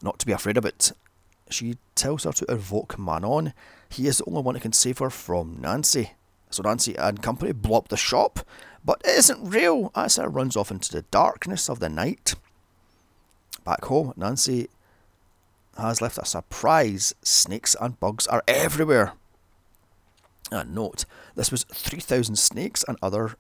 Not 0.01 0.19
to 0.19 0.25
be 0.25 0.31
afraid 0.31 0.57
of 0.57 0.65
it. 0.65 0.91
She 1.49 1.77
tells 1.95 2.23
her 2.23 2.31
to 2.31 2.51
invoke 2.51 2.97
Manon. 2.99 3.53
He 3.89 4.07
is 4.07 4.19
the 4.19 4.25
only 4.25 4.41
one 4.41 4.55
who 4.55 4.61
can 4.61 4.73
save 4.73 4.99
her 4.99 5.09
from 5.09 5.57
Nancy. 5.59 6.11
So 6.49 6.63
Nancy 6.63 6.95
and 6.95 7.21
company 7.21 7.51
blow 7.51 7.77
up 7.77 7.89
the 7.89 7.97
shop, 7.97 8.39
but 8.83 9.01
it 9.05 9.17
isn't 9.17 9.49
real 9.49 9.91
as 9.95 10.17
it 10.17 10.23
runs 10.23 10.55
off 10.55 10.71
into 10.71 10.91
the 10.91 11.03
darkness 11.03 11.69
of 11.69 11.79
the 11.79 11.89
night. 11.89 12.35
Back 13.65 13.85
home, 13.85 14.13
Nancy 14.15 14.69
has 15.77 16.01
left 16.01 16.17
a 16.17 16.25
surprise. 16.25 17.13
Snakes 17.23 17.75
and 17.79 17.99
bugs 17.99 18.25
are 18.27 18.43
everywhere. 18.47 19.13
And 20.51 20.73
note, 20.73 21.05
this 21.35 21.51
was 21.51 21.63
3,000 21.65 22.35
snakes 22.35 22.83
and 22.87 22.97
other 23.01 23.35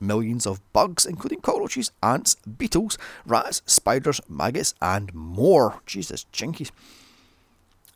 millions 0.00 0.46
of 0.46 0.60
bugs, 0.72 1.04
including 1.04 1.40
cockroaches, 1.40 1.92
ants, 2.02 2.36
beetles, 2.36 2.96
rats, 3.26 3.62
spiders, 3.66 4.20
maggots, 4.28 4.74
and 4.80 5.12
more. 5.14 5.80
Jesus, 5.86 6.26
jinkies. 6.32 6.70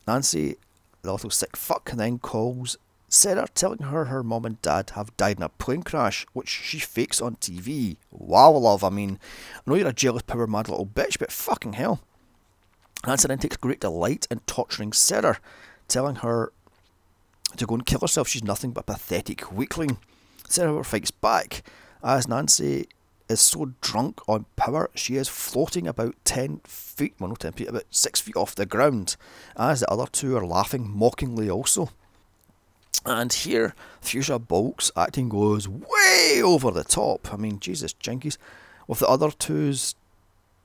Nancy, 0.07 0.57
the 1.01 1.11
little 1.11 1.29
sick 1.29 1.57
fuck, 1.57 1.89
then 1.91 2.19
calls 2.19 2.77
Sarah, 3.07 3.47
telling 3.53 3.79
her 3.79 4.05
her 4.05 4.23
mom 4.23 4.45
and 4.45 4.61
dad 4.61 4.91
have 4.91 5.15
died 5.15 5.37
in 5.37 5.43
a 5.43 5.49
plane 5.49 5.83
crash, 5.83 6.25
which 6.33 6.49
she 6.49 6.79
fakes 6.79 7.21
on 7.21 7.35
TV. 7.37 7.97
Wow, 8.11 8.51
love, 8.51 8.83
I 8.83 8.89
mean, 8.89 9.19
I 9.55 9.61
know 9.65 9.75
you're 9.75 9.87
a 9.87 9.93
jealous, 9.93 10.23
power 10.23 10.47
mad 10.47 10.69
little 10.69 10.85
bitch, 10.85 11.17
but 11.17 11.31
fucking 11.31 11.73
hell. 11.73 12.01
Nancy 13.05 13.27
then 13.27 13.37
takes 13.37 13.57
great 13.57 13.79
delight 13.79 14.27
in 14.29 14.39
torturing 14.41 14.91
Sarah, 14.91 15.39
telling 15.87 16.17
her 16.17 16.51
to 17.57 17.65
go 17.65 17.75
and 17.75 17.85
kill 17.85 17.99
herself. 17.99 18.27
She's 18.27 18.43
nothing 18.43 18.71
but 18.71 18.81
a 18.81 18.93
pathetic 18.93 19.51
weakling. 19.51 19.97
Sarah 20.47 20.83
fights 20.83 21.11
back, 21.11 21.63
as 22.03 22.27
Nancy 22.27 22.87
is 23.27 23.39
so 23.39 23.73
drunk 23.81 24.21
on 24.27 24.45
power, 24.55 24.89
she 24.93 25.15
is 25.15 25.27
floating 25.27 25.87
about 25.87 26.15
10 26.25 26.61
feet, 26.65 27.15
well, 27.19 27.29
not 27.29 27.39
10 27.39 27.53
feet, 27.53 27.67
about 27.67 27.85
6 27.89 28.21
feet 28.21 28.35
off 28.35 28.55
the 28.55 28.65
ground, 28.65 29.15
as 29.57 29.79
the 29.79 29.89
other 29.89 30.05
two 30.05 30.37
are 30.37 30.45
laughing 30.45 30.87
mockingly 30.87 31.49
also. 31.49 31.89
And 33.05 33.31
here, 33.31 33.73
Fuchsia 34.01 34.39
Bulk's 34.39 34.91
acting 34.95 35.29
goes 35.29 35.67
way 35.67 36.41
over 36.43 36.71
the 36.71 36.83
top. 36.83 37.33
I 37.33 37.37
mean, 37.37 37.59
Jesus, 37.59 37.93
jinkies. 37.93 38.37
With 38.87 38.99
the 38.99 39.07
other 39.07 39.31
two's 39.31 39.95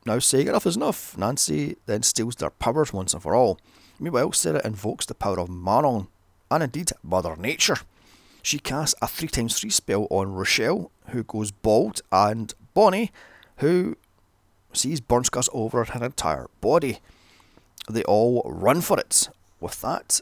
now 0.07 0.19
saying 0.19 0.49
enough 0.49 0.67
is 0.67 0.77
enough, 0.77 1.17
Nancy 1.19 1.77
then 1.87 2.03
steals 2.03 2.37
their 2.37 2.51
powers 2.51 2.93
once 2.93 3.13
and 3.13 3.23
for 3.23 3.35
all. 3.35 3.59
Meanwhile, 3.99 4.33
Sarah 4.33 4.63
invokes 4.65 5.07
the 5.07 5.15
power 5.15 5.39
of 5.39 5.51
Manon, 5.51 6.09
and 6.51 6.63
indeed 6.63 6.93
Mother 7.03 7.37
Nature. 7.37 7.79
She 8.43 8.59
casts 8.59 8.95
a 9.03 9.07
3 9.07 9.29
times 9.29 9.59
3 9.59 9.71
spell 9.71 10.07
on 10.11 10.33
Rochelle, 10.33 10.91
who 11.09 11.23
goes 11.23 11.51
bald, 11.51 12.01
and 12.11 12.53
Bonnie, 12.75 13.13
who 13.57 13.97
sees 14.73 15.01
burn 15.01 15.25
scars 15.25 15.49
over 15.53 15.85
her 15.85 16.05
entire 16.05 16.49
body. 16.61 16.99
They 17.89 18.03
all 18.05 18.43
run 18.45 18.81
for 18.81 18.99
it. 18.99 19.29
With 19.61 19.81
that, 19.83 20.21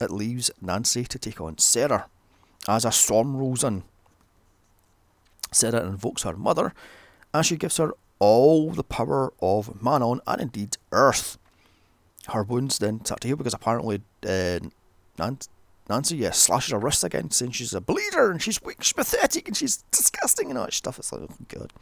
it 0.00 0.10
leaves 0.10 0.50
Nancy 0.60 1.04
to 1.04 1.18
take 1.18 1.40
on 1.40 1.58
Sarah 1.58 2.06
as 2.68 2.84
a 2.84 2.92
storm 2.92 3.36
rolls 3.36 3.64
in. 3.64 3.82
Sarah 5.52 5.84
invokes 5.86 6.22
her 6.22 6.36
mother, 6.36 6.72
and 7.34 7.44
she 7.44 7.56
gives 7.56 7.78
her 7.78 7.92
all 8.20 8.70
the 8.70 8.84
power 8.84 9.32
of 9.42 9.82
Manon 9.82 10.20
and 10.26 10.40
indeed 10.40 10.76
Earth. 10.92 11.38
Her 12.28 12.42
wounds 12.44 12.78
then 12.78 13.04
start 13.04 13.22
to 13.22 13.28
heal 13.28 13.36
because 13.36 13.54
apparently 13.54 14.02
uh, 14.24 14.60
Nancy 15.88 16.16
yeah, 16.16 16.30
slashes 16.30 16.70
her 16.70 16.78
wrist 16.78 17.02
again, 17.02 17.30
saying 17.30 17.50
she's 17.50 17.74
a 17.74 17.80
bleeder 17.80 18.30
and 18.30 18.40
she's 18.40 18.62
weak, 18.62 18.82
she's 18.82 18.92
pathetic, 18.92 19.48
and 19.48 19.56
she's 19.56 19.78
disgusting 19.90 20.48
and 20.48 20.58
all 20.58 20.66
that 20.66 20.72
stuff. 20.72 20.98
It's 20.98 21.12
like, 21.12 21.22
oh 21.22 21.36
god. 21.48 21.72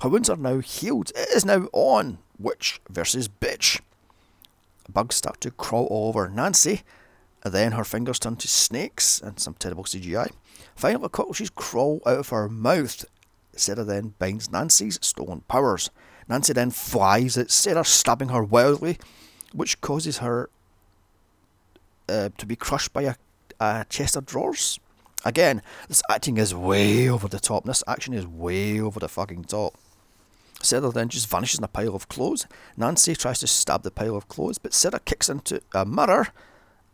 Her 0.00 0.08
wounds 0.08 0.30
are 0.30 0.36
now 0.36 0.60
healed. 0.60 1.10
It 1.14 1.28
is 1.28 1.44
now 1.44 1.68
on 1.72 2.18
Witch 2.38 2.80
versus 2.88 3.28
Bitch. 3.28 3.80
Bugs 4.90 5.16
start 5.16 5.40
to 5.42 5.50
crawl 5.50 5.86
all 5.86 6.08
over 6.08 6.28
Nancy, 6.28 6.82
and 7.44 7.52
then 7.52 7.72
her 7.72 7.84
fingers 7.84 8.18
turn 8.18 8.36
to 8.36 8.48
snakes 8.48 9.20
and 9.20 9.38
some 9.38 9.54
terrible 9.54 9.84
CGI. 9.84 10.30
Finally, 10.74 11.10
cockroaches 11.10 11.50
crawl 11.50 12.00
out 12.06 12.18
of 12.18 12.28
her 12.30 12.48
mouth. 12.48 13.04
Sarah 13.54 13.84
then 13.84 14.14
binds 14.18 14.50
Nancy's 14.50 14.98
stolen 15.02 15.42
powers. 15.48 15.90
Nancy 16.28 16.54
then 16.54 16.70
flies 16.70 17.36
at 17.36 17.50
Sarah, 17.50 17.84
stabbing 17.84 18.30
her 18.30 18.42
wildly, 18.42 18.98
which 19.52 19.80
causes 19.82 20.18
her 20.18 20.48
uh, 22.10 22.30
to 22.36 22.46
be 22.46 22.56
crushed 22.56 22.92
by 22.92 23.02
a, 23.02 23.14
a 23.60 23.86
chest 23.88 24.16
of 24.16 24.26
drawers. 24.26 24.80
Again, 25.24 25.62
this 25.88 26.02
acting 26.10 26.38
is 26.38 26.54
way 26.54 27.08
over 27.08 27.28
the 27.28 27.40
top. 27.40 27.64
This 27.64 27.84
action 27.86 28.14
is 28.14 28.26
way 28.26 28.80
over 28.80 28.98
the 28.98 29.08
fucking 29.08 29.44
top. 29.44 29.74
Sarah 30.62 30.90
then 30.90 31.08
just 31.08 31.28
vanishes 31.28 31.58
in 31.58 31.64
a 31.64 31.68
pile 31.68 31.94
of 31.94 32.08
clothes. 32.08 32.46
Nancy 32.76 33.14
tries 33.14 33.38
to 33.40 33.46
stab 33.46 33.82
the 33.82 33.90
pile 33.90 34.16
of 34.16 34.28
clothes, 34.28 34.58
but 34.58 34.74
Sarah 34.74 35.00
kicks 35.00 35.28
into 35.28 35.60
a 35.74 35.84
mirror. 35.84 36.28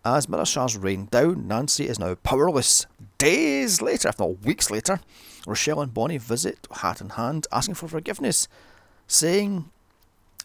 As 0.04 0.28
mirror 0.28 0.44
shards 0.44 0.76
rain 0.76 1.06
down, 1.10 1.48
Nancy 1.48 1.88
is 1.88 1.98
now 1.98 2.14
powerless. 2.14 2.86
Days 3.18 3.82
later, 3.82 4.08
if 4.08 4.18
not 4.18 4.44
weeks 4.44 4.70
later, 4.70 5.00
Rochelle 5.46 5.80
and 5.80 5.92
Bonnie 5.92 6.18
visit, 6.18 6.68
hat 6.70 7.00
in 7.00 7.10
hand, 7.10 7.46
asking 7.50 7.74
for 7.74 7.88
forgiveness, 7.88 8.46
saying 9.08 9.70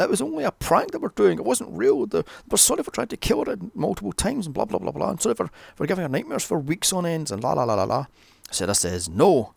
it 0.03 0.09
was 0.09 0.21
only 0.21 0.43
a 0.43 0.51
prank 0.51 0.91
they 0.91 0.97
were 0.97 1.13
doing. 1.15 1.37
It 1.37 1.45
wasn't 1.45 1.77
real. 1.77 2.05
They 2.05 2.23
were 2.49 2.57
sorry 2.57 2.83
for 2.83 2.91
trying 2.91 3.07
to 3.07 3.17
kill 3.17 3.45
her 3.45 3.57
multiple 3.73 4.11
times 4.11 4.45
and 4.45 4.53
blah 4.53 4.65
blah 4.65 4.79
blah 4.79 4.91
blah. 4.91 5.09
And 5.11 5.21
sorry 5.21 5.35
for, 5.35 5.49
for 5.75 5.85
giving 5.85 6.03
her 6.03 6.09
nightmares 6.09 6.43
for 6.43 6.59
weeks 6.59 6.93
on 6.93 7.05
ends 7.05 7.31
and 7.31 7.43
la 7.43 7.53
la 7.53 7.63
la 7.63 7.75
la 7.75 7.83
la. 7.83 8.05
Sarah 8.51 8.75
says 8.75 9.09
no. 9.09 9.53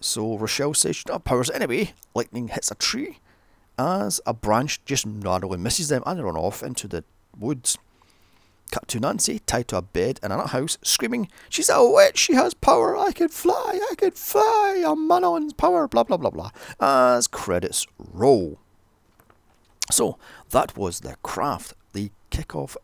So 0.00 0.36
Rochelle 0.36 0.74
says 0.74 0.96
she 0.96 1.04
doesn't 1.04 1.20
have 1.20 1.24
powers 1.24 1.50
anyway. 1.50 1.92
Lightning 2.14 2.48
hits 2.48 2.70
a 2.70 2.74
tree 2.74 3.18
as 3.78 4.20
a 4.26 4.34
branch 4.34 4.84
just 4.84 5.06
narrowly 5.06 5.58
misses 5.58 5.88
them 5.88 6.02
and 6.06 6.18
they 6.18 6.22
run 6.22 6.36
off 6.36 6.62
into 6.62 6.88
the 6.88 7.04
woods. 7.38 7.78
Cut 8.70 8.88
to 8.88 9.00
Nancy, 9.00 9.40
tied 9.40 9.68
to 9.68 9.76
a 9.76 9.82
bed 9.82 10.18
in 10.22 10.32
a 10.32 10.46
house, 10.46 10.78
screaming, 10.82 11.28
She's 11.50 11.68
a 11.68 11.84
witch, 11.84 12.16
she 12.16 12.34
has 12.34 12.54
power, 12.54 12.96
I 12.96 13.12
can 13.12 13.28
fly, 13.28 13.78
I 13.90 13.94
can 13.96 14.12
fly, 14.12 14.82
I'm 14.86 15.06
Manon's 15.06 15.52
power, 15.52 15.86
blah 15.86 16.04
blah 16.04 16.16
blah 16.16 16.30
blah, 16.30 16.50
as 16.80 17.26
credits 17.26 17.86
roll. 17.98 18.58
So, 19.90 20.18
that 20.50 20.76
was 20.76 21.00
The 21.00 21.16
Craft, 21.22 21.74
the 21.92 22.10
kickoff 22.30 22.76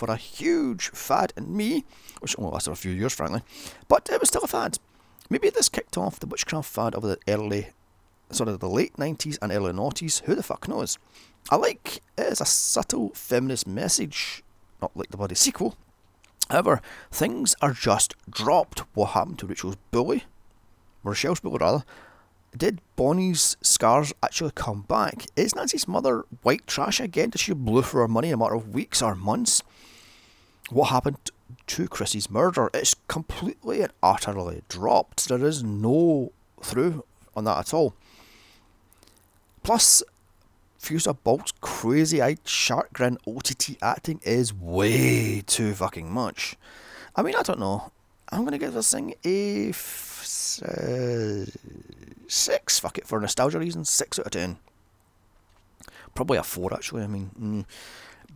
for 0.00 0.10
a 0.10 0.16
huge 0.16 0.88
fad 0.90 1.32
in 1.36 1.54
me, 1.54 1.84
which 2.20 2.34
only 2.38 2.50
lasted 2.50 2.72
a 2.72 2.76
few 2.76 2.92
years, 2.92 3.12
frankly, 3.12 3.42
but 3.86 4.08
it 4.10 4.18
was 4.18 4.30
still 4.30 4.42
a 4.42 4.48
fad. 4.48 4.78
Maybe 5.28 5.50
this 5.50 5.68
kicked 5.68 5.96
off 5.96 6.18
the 6.18 6.26
witchcraft 6.26 6.68
fad 6.68 6.94
of 6.94 7.02
the 7.02 7.18
early, 7.28 7.68
sort 8.30 8.48
of 8.48 8.60
the 8.60 8.68
late 8.68 8.96
90s 8.96 9.38
and 9.40 9.52
early 9.52 9.72
noughties. 9.72 10.22
Who 10.22 10.34
the 10.34 10.42
fuck 10.42 10.68
knows? 10.68 10.98
I 11.50 11.56
like 11.56 12.02
it 12.16 12.22
as 12.22 12.40
a 12.40 12.46
subtle 12.46 13.10
feminist 13.14 13.66
message, 13.66 14.42
not 14.80 14.96
like 14.96 15.10
the 15.10 15.16
bloody 15.16 15.34
sequel. 15.34 15.76
However, 16.48 16.80
things 17.10 17.54
are 17.62 17.72
just 17.72 18.14
dropped. 18.28 18.80
What 18.94 19.10
happened 19.10 19.38
to 19.40 19.46
Rachel's 19.46 19.76
bully? 19.90 20.24
Rochelle's 21.04 21.40
bully, 21.40 21.58
rather. 21.60 21.84
Did 22.56 22.80
Bonnie's 22.96 23.56
scars 23.62 24.12
actually 24.22 24.50
come 24.54 24.82
back? 24.82 25.26
Is 25.36 25.54
Nancy's 25.54 25.86
mother 25.86 26.24
white 26.42 26.66
trash 26.66 27.00
again? 27.00 27.30
Did 27.30 27.40
she 27.40 27.54
blue 27.54 27.82
for 27.82 28.00
her 28.00 28.08
money 28.08 28.28
in 28.28 28.34
a 28.34 28.36
matter 28.36 28.54
of 28.54 28.74
weeks 28.74 29.00
or 29.00 29.14
months? 29.14 29.62
What 30.70 30.90
happened 30.90 31.18
to 31.68 31.88
Chrissy's 31.88 32.30
murder. 32.30 32.70
It's 32.74 32.94
completely 33.08 33.82
and 33.82 33.92
utterly 34.02 34.62
dropped. 34.68 35.28
There 35.28 35.44
is 35.44 35.62
no 35.62 36.32
through 36.62 37.04
on 37.34 37.44
that 37.44 37.58
at 37.58 37.74
all. 37.74 37.94
Plus, 39.62 40.02
Fairuza 40.80 41.16
Balk's 41.22 41.52
crazy 41.60 42.22
eyed 42.22 42.40
shark 42.44 42.92
grin 42.92 43.18
OTT 43.26 43.76
acting 43.82 44.20
is 44.24 44.54
way 44.54 45.42
too 45.46 45.74
fucking 45.74 46.10
much. 46.10 46.56
I 47.14 47.22
mean, 47.22 47.34
I 47.36 47.42
don't 47.42 47.60
know. 47.60 47.92
I'm 48.30 48.40
going 48.40 48.52
to 48.52 48.58
give 48.58 48.74
this 48.74 48.92
thing 48.92 49.14
a 49.24 49.70
f- 49.70 50.60
uh, 50.64 51.44
6. 52.30 52.78
Fuck 52.78 52.98
it, 52.98 53.06
for 53.06 53.20
nostalgia 53.20 53.58
reasons, 53.58 53.90
6 53.90 54.18
out 54.18 54.26
of 54.26 54.32
10. 54.32 54.58
Probably 56.14 56.38
a 56.38 56.42
4 56.42 56.74
actually. 56.74 57.02
I 57.02 57.06
mean, 57.06 57.30
mm. 57.40 57.64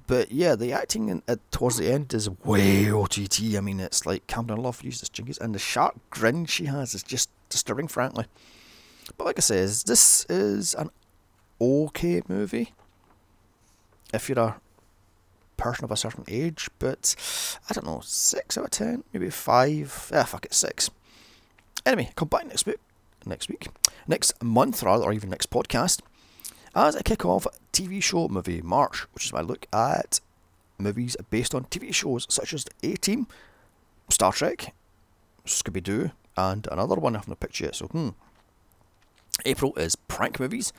But 0.07 0.33
yeah, 0.33 0.55
the 0.55 0.73
acting 0.73 1.09
in, 1.09 1.23
uh, 1.27 1.37
towards 1.51 1.79
the 1.79 1.91
end 1.91 2.13
is 2.13 2.29
way 2.29 2.91
OTT. 2.93 3.57
I 3.57 3.61
mean, 3.61 3.81
it's 3.81 4.05
like 4.05 4.27
Camden 4.27 4.59
Love 4.59 4.83
uses 4.83 5.09
Jinkies, 5.09 5.41
and 5.41 5.55
the 5.55 5.59
sharp 5.59 5.99
grin 6.11 6.45
she 6.45 6.67
has 6.67 6.95
is 6.95 7.03
just 7.03 7.31
disturbing, 7.49 7.89
frankly. 7.89 8.27
But 9.17 9.25
like 9.25 9.39
I 9.39 9.41
says, 9.41 9.85
this 9.85 10.27
is 10.29 10.75
an 10.75 10.91
okay 11.61 12.23
movie 12.29 12.73
if 14.13 14.29
you're 14.29 14.39
a 14.39 14.61
person 15.57 15.85
of 15.85 15.91
a 15.91 15.97
certain 15.97 16.25
age. 16.29 16.69
But 16.79 17.17
I 17.71 17.73
don't 17.73 17.87
know, 17.87 18.01
six 18.05 18.59
out 18.59 18.65
of 18.65 18.71
ten, 18.71 19.05
maybe 19.13 19.31
five. 19.31 20.11
Yeah, 20.13 20.25
fuck 20.25 20.45
it, 20.45 20.53
six. 20.53 20.91
Anyway, 21.87 22.11
come 22.15 22.29
back 22.29 22.47
next 22.47 22.67
week. 22.67 22.79
Next 23.27 23.49
week, 23.49 23.69
next 24.07 24.43
month, 24.43 24.83
rather, 24.83 25.05
or 25.05 25.13
even 25.13 25.31
next 25.31 25.51
podcast 25.51 26.01
as 26.75 26.97
I 26.97 27.03
kick 27.03 27.25
off 27.25 27.47
TV 27.73 28.03
show 28.03 28.29
movie 28.29 28.61
March, 28.61 29.07
which 29.15 29.27
is 29.27 29.33
my 29.33 29.41
look 29.41 29.67
at 29.73 30.21
movies 30.79 31.17
based 31.31 31.55
on 31.55 31.65
TV 31.65 31.95
shows 31.95 32.27
such 32.29 32.53
as 32.53 32.67
A 32.83 32.95
Team, 32.95 33.27
Star 34.09 34.33
Trek, 34.33 34.75
Scooby 35.47 35.83
Doo, 35.83 36.11
and 36.37 36.67
another 36.71 36.97
one 36.97 37.15
I 37.15 37.21
haven't 37.21 37.41
picked 37.41 37.61
yet. 37.61 37.77
So, 37.77 37.87
hmm. 37.87 38.11
April 39.45 39.75
is 39.77 39.97
prank 39.97 40.41
movies. 40.41 40.73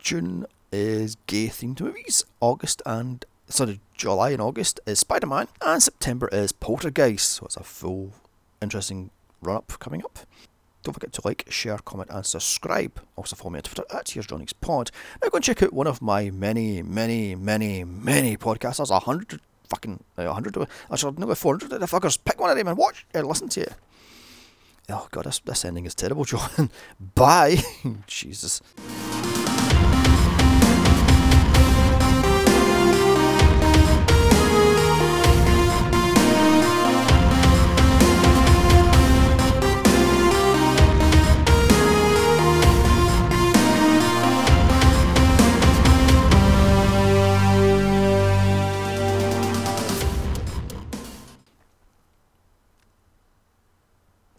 June 0.00 0.46
is 0.72 1.16
gay 1.26 1.46
themed 1.46 1.80
movies. 1.80 2.24
August 2.40 2.82
and 2.86 3.24
sorry, 3.48 3.80
July 3.94 4.30
and 4.30 4.40
August 4.40 4.80
is 4.86 5.00
Spider 5.00 5.26
Man, 5.26 5.48
and 5.60 5.82
September 5.82 6.28
is 6.28 6.52
Poltergeist. 6.52 7.30
So 7.30 7.46
it's 7.46 7.56
a 7.56 7.64
full, 7.64 8.12
interesting 8.62 9.10
run 9.42 9.56
up 9.56 9.72
coming 9.78 10.02
up. 10.04 10.20
Don't 10.82 10.94
forget 10.94 11.12
to 11.12 11.22
like, 11.24 11.44
share, 11.50 11.78
comment, 11.78 12.10
and 12.10 12.24
subscribe. 12.24 13.00
Also 13.16 13.36
follow 13.36 13.50
me 13.50 13.58
on 13.58 13.62
Twitter 13.62 13.84
at 13.94 14.08
Here's 14.10 14.26
Johnny's 14.26 14.52
Pod. 14.54 14.90
Now 15.22 15.28
go 15.28 15.36
and 15.36 15.44
check 15.44 15.62
out 15.62 15.72
one 15.72 15.86
of 15.86 16.00
my 16.00 16.30
many, 16.30 16.82
many, 16.82 17.34
many, 17.34 17.84
many 17.84 18.36
podcasts. 18.36 18.78
There's 18.78 18.90
a 18.90 19.00
hundred 19.00 19.40
fucking 19.68 20.02
uh, 20.18 20.22
a 20.22 20.32
hundred 20.32 20.56
actually 20.90 21.14
no 21.18 21.34
four 21.34 21.54
hundred 21.54 21.72
of 21.72 21.80
the 21.80 21.86
fuckers. 21.86 22.18
Pick 22.22 22.40
one 22.40 22.50
of 22.50 22.56
them 22.56 22.68
and 22.68 22.76
watch 22.78 23.06
and 23.14 23.26
listen 23.26 23.48
to 23.50 23.62
it. 23.62 23.74
Oh 24.88 25.06
god, 25.10 25.24
this 25.24 25.38
this 25.40 25.64
ending 25.64 25.86
is 25.86 25.94
terrible, 25.94 26.24
John. 26.30 26.70
Bye. 27.14 27.58
Jesus. 28.06 28.60